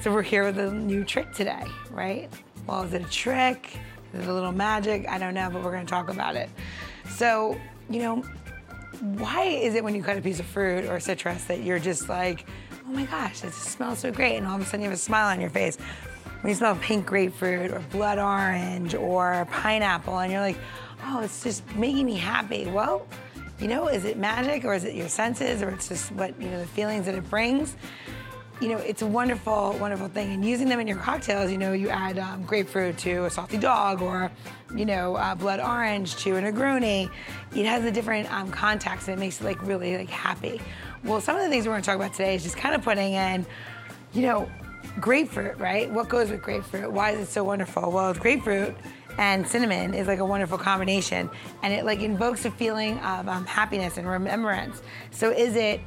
So 0.01 0.13
we're 0.13 0.21
here 0.21 0.43
with 0.45 0.57
a 0.59 0.71
new 0.71 1.03
trick 1.03 1.33
today, 1.33 1.63
right? 1.91 2.29
Well, 2.67 2.83
is 2.83 2.93
it 2.93 3.01
a 3.03 3.09
trick? 3.09 3.77
Is 4.13 4.21
it 4.21 4.29
a 4.29 4.33
little 4.33 4.51
magic? 4.53 5.07
I 5.09 5.17
don't 5.17 5.33
know, 5.33 5.49
but 5.51 5.63
we're 5.63 5.71
gonna 5.73 5.85
talk 5.85 6.09
about 6.09 6.35
it. 6.35 6.49
So, 7.09 7.59
you 7.89 7.99
know, 7.99 8.23
why 9.01 9.43
is 9.43 9.75
it 9.75 9.83
when 9.83 9.95
you 9.95 10.03
cut 10.03 10.17
a 10.17 10.21
piece 10.21 10.39
of 10.39 10.45
fruit 10.45 10.85
or 10.85 10.99
citrus 10.99 11.45
that 11.45 11.63
you're 11.63 11.79
just 11.79 12.09
like, 12.09 12.47
oh 12.87 12.91
my 12.91 13.05
gosh, 13.05 13.43
it 13.43 13.53
smells 13.53 13.99
so 13.99 14.11
great, 14.11 14.37
and 14.37 14.47
all 14.47 14.55
of 14.55 14.61
a 14.61 14.65
sudden 14.65 14.81
you 14.81 14.89
have 14.89 14.97
a 14.97 15.01
smile 15.01 15.27
on 15.27 15.41
your 15.41 15.49
face? 15.49 15.77
When 16.41 16.49
you 16.49 16.55
smell 16.55 16.75
pink 16.75 17.05
grapefruit 17.05 17.71
or 17.71 17.79
blood 17.91 18.19
orange 18.19 18.93
or 18.95 19.47
pineapple, 19.51 20.19
and 20.19 20.31
you're 20.31 20.41
like, 20.41 20.57
oh, 21.05 21.21
it's 21.21 21.43
just 21.43 21.63
making 21.75 22.05
me 22.05 22.15
happy. 22.15 22.67
Well, 22.67 23.07
you 23.59 23.67
know, 23.67 23.87
is 23.87 24.05
it 24.05 24.17
magic 24.17 24.65
or 24.65 24.73
is 24.73 24.83
it 24.83 24.93
your 24.93 25.09
senses 25.09 25.63
or 25.63 25.69
it's 25.69 25.87
just 25.87 26.11
what, 26.11 26.39
you 26.39 26.49
know, 26.49 26.59
the 26.59 26.67
feelings 26.67 27.05
that 27.07 27.15
it 27.15 27.27
brings? 27.29 27.75
You 28.59 28.69
know, 28.69 28.77
it's 28.77 29.03
a 29.03 29.07
wonderful, 29.07 29.77
wonderful 29.79 30.07
thing. 30.07 30.33
And 30.33 30.43
using 30.43 30.67
them 30.67 30.79
in 30.79 30.87
your 30.87 30.97
cocktails, 30.97 31.51
you 31.51 31.57
know, 31.57 31.73
you 31.73 31.89
add 31.89 32.17
um, 32.17 32.43
grapefruit 32.43 32.97
to 32.99 33.25
a 33.25 33.29
salty 33.29 33.57
dog 33.57 34.01
or, 34.01 34.31
you 34.75 34.85
know, 34.85 35.15
uh, 35.15 35.35
blood 35.35 35.59
orange 35.59 36.15
to 36.17 36.37
a 36.37 36.41
Negroni. 36.41 37.09
It 37.55 37.65
has 37.65 37.85
a 37.85 37.91
different 37.91 38.31
um, 38.33 38.49
context 38.49 39.07
and 39.07 39.17
it 39.17 39.19
makes 39.19 39.39
it 39.41 39.43
like 39.43 39.61
really 39.61 39.95
like 39.97 40.09
happy. 40.09 40.59
Well, 41.03 41.21
some 41.21 41.35
of 41.35 41.43
the 41.43 41.49
things 41.49 41.67
we're 41.67 41.73
gonna 41.73 41.83
talk 41.83 41.97
about 41.97 42.13
today 42.13 42.35
is 42.35 42.43
just 42.43 42.57
kind 42.57 42.73
of 42.73 42.81
putting 42.81 43.13
in, 43.13 43.45
you 44.13 44.23
know, 44.23 44.49
grapefruit, 44.99 45.57
right? 45.59 45.91
What 45.91 46.09
goes 46.09 46.31
with 46.31 46.41
grapefruit? 46.41 46.91
Why 46.91 47.11
is 47.11 47.19
it 47.19 47.31
so 47.31 47.43
wonderful? 47.43 47.91
Well, 47.91 48.13
grapefruit 48.15 48.75
and 49.19 49.47
cinnamon 49.47 49.93
is 49.93 50.07
like 50.07 50.19
a 50.19 50.25
wonderful 50.25 50.57
combination 50.57 51.29
and 51.61 51.73
it 51.73 51.85
like 51.85 52.01
invokes 52.01 52.45
a 52.45 52.51
feeling 52.51 52.97
of 52.99 53.27
um, 53.27 53.45
happiness 53.45 53.97
and 53.97 54.07
remembrance. 54.07 54.81
So 55.11 55.29
is 55.29 55.55
it 55.55 55.79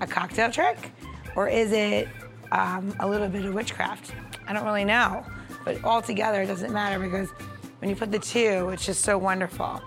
a 0.00 0.06
cocktail 0.06 0.50
trick 0.50 0.92
or 1.36 1.48
is 1.48 1.72
it 1.72 2.08
um, 2.50 2.94
a 3.00 3.08
little 3.08 3.28
bit 3.28 3.44
of 3.44 3.54
witchcraft? 3.54 4.12
I 4.46 4.52
don't 4.52 4.64
really 4.64 4.84
know, 4.84 5.24
but 5.64 5.82
altogether 5.84 6.42
it 6.42 6.46
doesn't 6.46 6.72
matter 6.72 6.98
because 6.98 7.30
when 7.78 7.88
you 7.90 7.96
put 7.96 8.12
the 8.12 8.18
two, 8.18 8.70
it's 8.70 8.86
just 8.86 9.02
so 9.02 9.18
wonderful. 9.18 9.82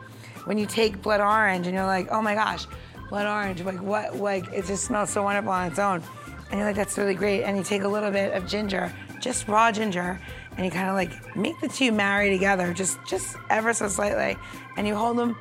When 0.45 0.58
you 0.58 0.65
take 0.65 1.01
blood 1.01 1.21
orange 1.21 1.65
and 1.67 1.75
you're 1.75 1.86
like, 1.86 2.08
oh 2.12 2.21
my 2.21 2.36
gosh, 2.36 2.65
blood 3.10 3.27
orange, 3.27 3.62
like 3.62 3.81
what, 3.81 4.17
like 4.17 4.47
it 4.51 4.65
just 4.65 4.86
smells 4.86 5.10
so 5.10 5.23
wonderful 5.23 5.51
on 5.51 5.71
its 5.71 5.79
own. 5.79 6.03
And 6.49 6.60
you're 6.60 6.67
like, 6.67 6.75
that's 6.75 6.97
really 6.97 7.15
great. 7.15 7.43
And 7.43 7.58
you 7.58 7.63
take 7.63 7.84
a 7.84 7.88
little 7.88 8.12
bit 8.12 8.34
of 8.34 8.47
ginger, 8.47 8.93
just 9.19 9.47
raw 9.47 9.71
ginger, 9.71 10.19
and 10.58 10.65
you 10.65 10.71
kind 10.71 10.89
of 10.89 10.95
like 10.95 11.36
make 11.36 11.60
the 11.60 11.67
two 11.67 11.91
marry 11.91 12.29
together, 12.29 12.73
just 12.73 12.97
just 13.05 13.36
ever 13.49 13.73
so 13.73 13.88
slightly. 13.88 14.38
And 14.77 14.88
you 14.88 14.95
hold 14.95 15.17
them 15.17 15.36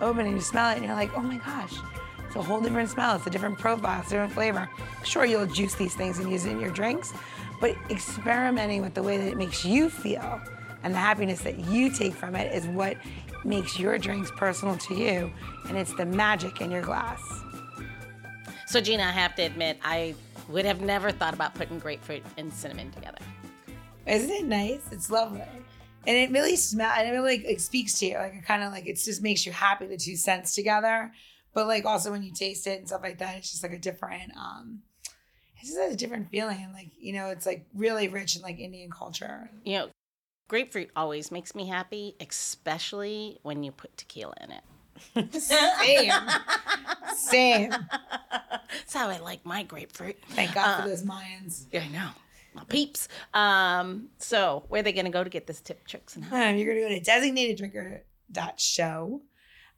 open 0.00 0.26
and 0.26 0.34
you 0.34 0.40
smell 0.40 0.70
it, 0.70 0.76
and 0.76 0.84
you're 0.84 0.94
like, 0.94 1.10
oh 1.16 1.22
my 1.22 1.36
gosh, 1.38 1.74
it's 2.36 2.44
a 2.44 2.48
whole 2.48 2.60
different 2.60 2.90
smell. 2.90 3.16
It's 3.16 3.26
a 3.26 3.30
different 3.30 3.58
profile. 3.58 4.00
It's 4.00 4.08
a 4.08 4.14
different 4.14 4.32
flavor. 4.32 4.68
Sure, 5.04 5.24
you'll 5.24 5.46
juice 5.46 5.74
these 5.74 5.94
things 5.94 6.18
and 6.18 6.30
use 6.30 6.44
it 6.44 6.50
in 6.50 6.60
your 6.60 6.70
drinks, 6.70 7.12
but 7.60 7.74
experimenting 7.88 8.82
with 8.82 8.92
the 8.94 9.02
way 9.02 9.16
that 9.16 9.26
it 9.26 9.38
makes 9.38 9.64
you 9.64 9.88
feel 9.88 10.40
and 10.82 10.92
the 10.92 10.98
happiness 10.98 11.40
that 11.40 11.58
you 11.58 11.90
take 11.90 12.12
from 12.12 12.36
it 12.36 12.54
is 12.54 12.66
what 12.66 12.96
makes 13.44 13.78
your 13.78 13.96
drinks 13.96 14.30
personal 14.36 14.76
to 14.76 14.94
you, 14.94 15.32
and 15.68 15.78
it's 15.78 15.94
the 15.94 16.04
magic 16.04 16.60
in 16.60 16.70
your 16.70 16.82
glass. 16.82 17.20
So, 18.66 18.80
Gina, 18.80 19.04
I 19.04 19.12
have 19.12 19.34
to 19.36 19.42
admit, 19.42 19.78
I 19.82 20.14
would 20.48 20.64
have 20.64 20.80
never 20.80 21.10
thought 21.10 21.32
about 21.32 21.54
putting 21.54 21.78
grapefruit 21.78 22.22
and 22.36 22.52
cinnamon 22.52 22.90
together. 22.90 23.18
Isn't 24.06 24.30
it 24.30 24.44
nice? 24.44 24.82
It's 24.90 25.10
lovely. 25.10 25.42
And 26.06 26.16
it 26.16 26.30
really 26.30 26.56
smells, 26.56 26.94
and 26.98 27.08
it 27.08 27.12
really 27.12 27.44
like, 27.46 27.60
speaks 27.60 27.98
to 28.00 28.06
you. 28.06 28.14
Like, 28.16 28.34
it 28.34 28.44
kind 28.44 28.62
of 28.62 28.72
like, 28.72 28.86
it 28.86 28.96
just 28.96 29.22
makes 29.22 29.46
you 29.46 29.52
happy, 29.52 29.86
the 29.86 29.96
two 29.96 30.16
scents 30.16 30.54
together. 30.54 31.12
But 31.56 31.66
like, 31.68 31.86
also 31.86 32.10
when 32.10 32.22
you 32.22 32.34
taste 32.34 32.66
it 32.66 32.80
and 32.80 32.86
stuff 32.86 33.00
like 33.02 33.16
that, 33.16 33.38
it's 33.38 33.50
just 33.50 33.62
like 33.62 33.72
a 33.72 33.78
different, 33.78 34.30
um, 34.36 34.82
it's 35.58 35.70
just 35.70 35.80
a 35.90 35.96
different 35.96 36.28
feeling. 36.28 36.58
And 36.62 36.74
like, 36.74 36.90
you 37.00 37.14
know, 37.14 37.30
it's 37.30 37.46
like 37.46 37.64
really 37.74 38.08
rich 38.08 38.36
in 38.36 38.42
like 38.42 38.58
Indian 38.58 38.90
culture. 38.90 39.48
You 39.64 39.78
know, 39.78 39.88
grapefruit 40.48 40.90
always 40.94 41.32
makes 41.32 41.54
me 41.54 41.66
happy, 41.66 42.14
especially 42.20 43.38
when 43.42 43.62
you 43.62 43.72
put 43.72 43.96
tequila 43.96 44.34
in 44.42 44.52
it. 44.52 44.62
Same. 45.42 46.12
Same. 47.16 47.70
That's 47.70 48.92
how 48.92 49.08
I 49.08 49.18
like 49.20 49.46
my 49.46 49.62
grapefruit. 49.62 50.18
Thank 50.32 50.54
God 50.54 50.82
for 50.82 50.88
those 50.90 51.04
Mayans. 51.04 51.64
Yeah, 51.72 51.84
I 51.84 51.88
know. 51.88 52.10
My 52.52 52.64
peeps. 52.64 53.08
Um, 53.32 54.10
so 54.18 54.66
where 54.68 54.80
are 54.80 54.82
they 54.82 54.92
gonna 54.92 55.08
go 55.08 55.24
to 55.24 55.30
get 55.30 55.46
this 55.46 55.62
tip, 55.62 55.86
tricks, 55.86 56.16
and 56.16 56.24
how? 56.26 56.50
Um, 56.50 56.56
you're 56.56 56.74
going 56.74 56.86
to 56.86 57.00
go 57.00 57.02
to 57.02 57.10
designateddrinker.show 57.10 59.22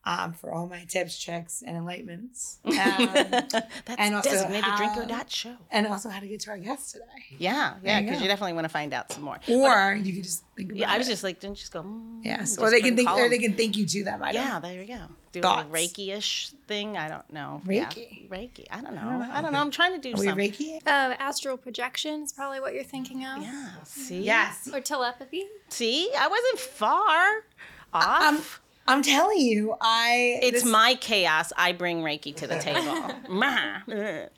um, 0.04 0.32
for 0.32 0.52
all 0.52 0.66
my 0.66 0.84
tips, 0.84 1.22
tricks, 1.22 1.62
and 1.66 1.76
enlightenments. 1.76 2.58
Um, 2.68 3.08
That's 3.12 3.54
and 3.98 4.14
also 4.14 4.30
designated 4.30 4.64
how- 4.64 4.76
drinker 4.76 5.06
dot 5.06 5.30
show. 5.30 5.56
and 5.70 5.86
also 5.86 6.08
how 6.08 6.20
to 6.20 6.26
get 6.26 6.40
to 6.40 6.50
our 6.50 6.58
guest 6.58 6.92
today. 6.92 7.04
Yeah, 7.38 7.48
yeah, 7.48 7.74
There 7.82 8.00
you 8.00 8.06
because 8.06 8.22
you 8.22 8.28
definitely 8.28 8.52
want 8.54 8.64
to 8.64 8.68
find 8.70 8.92
out 8.94 9.12
some 9.12 9.22
more. 9.24 9.38
Or 9.48 9.94
you 9.94 10.14
could 10.14 10.24
just 10.24 10.44
think 10.56 10.70
about 10.70 10.78
Yeah, 10.78 10.90
I 10.92 10.98
was 10.98 11.08
it. 11.08 11.12
just 11.12 11.24
like, 11.24 11.40
didn't 11.40 11.56
you 11.56 11.60
just 11.60 11.72
go. 11.72 11.82
Mm, 11.82 12.24
Yes. 12.24 12.38
just 12.50 12.60
Or 12.60 12.70
they 12.70 12.80
can 12.80 12.96
think 12.96 13.08
call 13.08 13.18
or 13.18 13.28
they 13.28 13.38
can 13.38 13.54
thank 13.54 13.76
you 13.76 13.84
to 13.86 14.04
them. 14.04 14.22
I 14.22 14.32
don't 14.32 14.42
Yeah, 14.44 14.60
there 14.60 14.80
you 14.80 14.86
go. 14.86 14.98
Do 15.32 15.42
Thoughts? 15.42 15.68
a 15.68 15.72
Reiki-ish 15.72 16.50
thing. 16.66 16.96
I 16.96 17.08
don't 17.08 17.30
know. 17.32 17.60
Reiki? 17.66 18.28
Yeah. 18.30 18.36
Reiki. 18.36 18.66
I 18.70 18.80
don't 18.80 18.94
know. 18.94 19.02
don't 19.02 19.18
know. 19.20 19.28
I 19.30 19.42
don't 19.42 19.52
know. 19.52 19.60
I'm 19.60 19.70
trying 19.70 19.92
to 19.92 19.98
do 20.00 20.14
Are 20.16 20.20
we 20.20 20.26
something. 20.26 20.52
Reiki? 20.52 20.76
Uh, 20.86 21.14
astral 21.18 21.56
projection 21.58 22.22
is 22.22 22.32
probably 22.32 22.60
what 22.60 22.72
you're 22.72 22.82
thinking 22.84 23.24
of. 23.26 23.42
Yeah. 23.42 23.68
See. 23.84 24.22
Yes. 24.22 24.70
Or 24.72 24.80
telepathy. 24.80 25.44
See, 25.68 26.10
I 26.18 26.28
wasn't 26.28 26.58
far 26.60 27.44
off. 27.92 28.22
Um, 28.22 28.42
I'm 28.88 29.02
telling 29.02 29.38
you, 29.38 29.74
I 29.80 30.38
it's 30.42 30.62
this- 30.62 30.70
my 30.70 30.94
chaos. 30.94 31.52
I 31.56 31.72
bring 31.72 32.02
Reiki 32.02 32.34
to 32.36 32.46
the 32.46 32.58
table. 32.60 32.80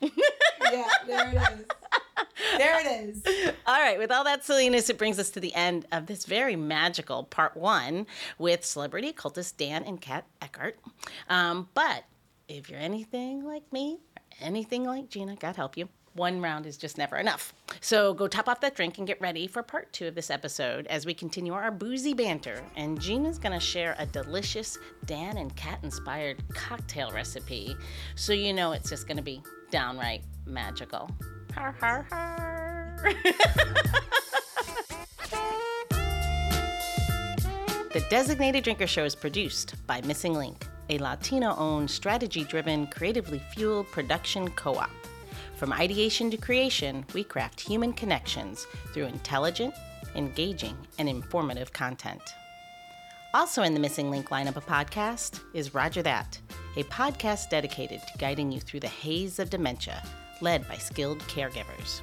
Yeah, 0.01 0.85
there 1.07 1.29
it 1.29 1.35
is. 1.35 1.65
There 2.57 2.79
it 2.79 3.09
is. 3.09 3.53
all 3.67 3.79
right, 3.79 3.97
with 3.97 4.11
all 4.11 4.23
that 4.23 4.43
silliness, 4.43 4.89
it 4.89 4.97
brings 4.97 5.19
us 5.19 5.29
to 5.31 5.39
the 5.39 5.53
end 5.53 5.85
of 5.91 6.05
this 6.07 6.25
very 6.25 6.55
magical 6.55 7.23
part 7.23 7.55
one 7.55 8.07
with 8.37 8.63
celebrity 8.65 9.13
cultist 9.13 9.57
Dan 9.57 9.83
and 9.83 9.99
Kat 10.01 10.25
Eckhart. 10.41 10.77
Um, 11.29 11.69
but 11.73 12.03
if 12.47 12.69
you're 12.69 12.79
anything 12.79 13.45
like 13.45 13.71
me, 13.71 13.99
or 14.17 14.45
anything 14.47 14.83
like 14.85 15.09
Gina, 15.09 15.35
God 15.35 15.55
help 15.55 15.77
you, 15.77 15.87
one 16.13 16.41
round 16.41 16.65
is 16.65 16.77
just 16.77 16.97
never 16.97 17.17
enough. 17.17 17.53
So 17.79 18.13
go 18.13 18.27
top 18.27 18.47
off 18.47 18.61
that 18.61 18.75
drink 18.75 18.97
and 18.97 19.07
get 19.07 19.19
ready 19.21 19.47
for 19.47 19.63
part 19.63 19.91
two 19.93 20.07
of 20.07 20.15
this 20.15 20.29
episode 20.29 20.87
as 20.87 21.05
we 21.05 21.13
continue 21.13 21.53
our 21.53 21.71
boozy 21.71 22.13
banter. 22.13 22.61
And 22.75 22.99
Gina's 22.99 23.37
gonna 23.37 23.59
share 23.59 23.95
a 23.97 24.05
delicious 24.05 24.77
Dan 25.05 25.37
and 25.37 25.55
Kat 25.55 25.79
inspired 25.83 26.43
cocktail 26.53 27.11
recipe. 27.11 27.75
So 28.15 28.33
you 28.33 28.53
know 28.53 28.73
it's 28.73 28.89
just 28.89 29.07
gonna 29.07 29.21
be 29.21 29.41
downright 29.71 30.23
magical. 30.45 31.09
Har 31.53 31.71
har 31.79 32.07
har. 32.09 33.13
The 37.93 37.99
Designated 38.09 38.63
Drinker 38.63 38.87
Show 38.87 39.03
is 39.03 39.15
produced 39.15 39.75
by 39.85 39.99
Missing 40.03 40.35
Link, 40.35 40.65
a 40.89 40.97
Latino 40.99 41.53
owned, 41.57 41.91
strategy 41.91 42.45
driven, 42.45 42.87
creatively 42.87 43.39
fueled 43.53 43.91
production 43.91 44.49
co 44.51 44.75
op. 44.75 45.00
From 45.61 45.73
ideation 45.73 46.31
to 46.31 46.37
creation, 46.37 47.05
we 47.13 47.23
craft 47.23 47.61
human 47.61 47.93
connections 47.93 48.65
through 48.91 49.05
intelligent, 49.05 49.75
engaging, 50.15 50.75
and 50.97 51.07
informative 51.07 51.71
content. 51.71 52.33
Also 53.35 53.61
in 53.61 53.75
the 53.75 53.79
Missing 53.79 54.09
Link 54.09 54.29
lineup 54.29 54.55
of 54.55 54.65
podcasts 54.65 55.39
is 55.53 55.75
Rodger 55.75 56.01
That, 56.01 56.39
a 56.77 56.83
podcast 56.85 57.51
dedicated 57.51 58.01
to 58.01 58.17
guiding 58.17 58.51
you 58.51 58.59
through 58.59 58.79
the 58.79 58.87
haze 58.87 59.37
of 59.37 59.51
dementia, 59.51 60.01
led 60.41 60.67
by 60.67 60.77
skilled 60.77 61.19
caregivers. 61.19 62.01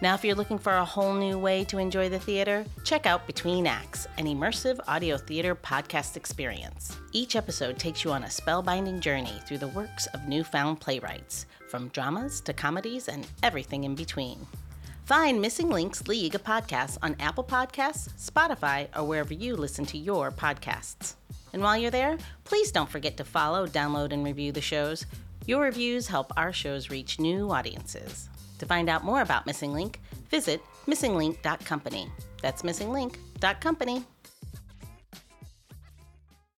Now, 0.00 0.14
if 0.14 0.24
you're 0.24 0.34
looking 0.34 0.58
for 0.58 0.72
a 0.72 0.84
whole 0.84 1.14
new 1.14 1.38
way 1.38 1.64
to 1.66 1.78
enjoy 1.78 2.08
the 2.08 2.18
theater, 2.18 2.64
check 2.82 3.06
out 3.06 3.26
Between 3.28 3.68
Acts, 3.68 4.08
an 4.18 4.26
immersive 4.26 4.80
audio 4.88 5.16
theater 5.16 5.54
podcast 5.54 6.16
experience. 6.16 6.96
Each 7.12 7.36
episode 7.36 7.78
takes 7.78 8.02
you 8.02 8.10
on 8.10 8.24
a 8.24 8.26
spellbinding 8.26 8.98
journey 8.98 9.40
through 9.46 9.58
the 9.58 9.68
works 9.68 10.06
of 10.08 10.26
newfound 10.26 10.80
playwrights, 10.80 11.46
from 11.76 11.88
dramas 11.88 12.40
to 12.40 12.54
comedies 12.54 13.06
and 13.06 13.26
everything 13.42 13.84
in 13.84 13.94
between. 13.94 14.46
Find 15.04 15.42
Missing 15.42 15.68
Links 15.68 16.08
League 16.08 16.34
of 16.34 16.42
Podcasts 16.42 16.96
on 17.02 17.14
Apple 17.20 17.44
Podcasts, 17.44 18.08
Spotify, 18.18 18.88
or 18.96 19.04
wherever 19.04 19.34
you 19.34 19.56
listen 19.56 19.84
to 19.86 19.98
your 19.98 20.30
podcasts. 20.30 21.16
And 21.52 21.62
while 21.62 21.76
you're 21.76 21.90
there, 21.90 22.16
please 22.44 22.72
don't 22.72 22.88
forget 22.88 23.18
to 23.18 23.24
follow, 23.24 23.66
download, 23.66 24.14
and 24.14 24.24
review 24.24 24.52
the 24.52 24.60
shows. 24.62 25.04
Your 25.44 25.64
reviews 25.64 26.06
help 26.06 26.32
our 26.38 26.50
shows 26.50 26.88
reach 26.88 27.20
new 27.20 27.50
audiences. 27.50 28.30
To 28.58 28.64
find 28.64 28.88
out 28.88 29.04
more 29.04 29.20
about 29.20 29.44
Missing 29.44 29.74
Link, 29.74 30.00
visit 30.30 30.62
missinglink.company. 30.86 32.10
That's 32.40 32.62
missinglink.company. 32.62 34.02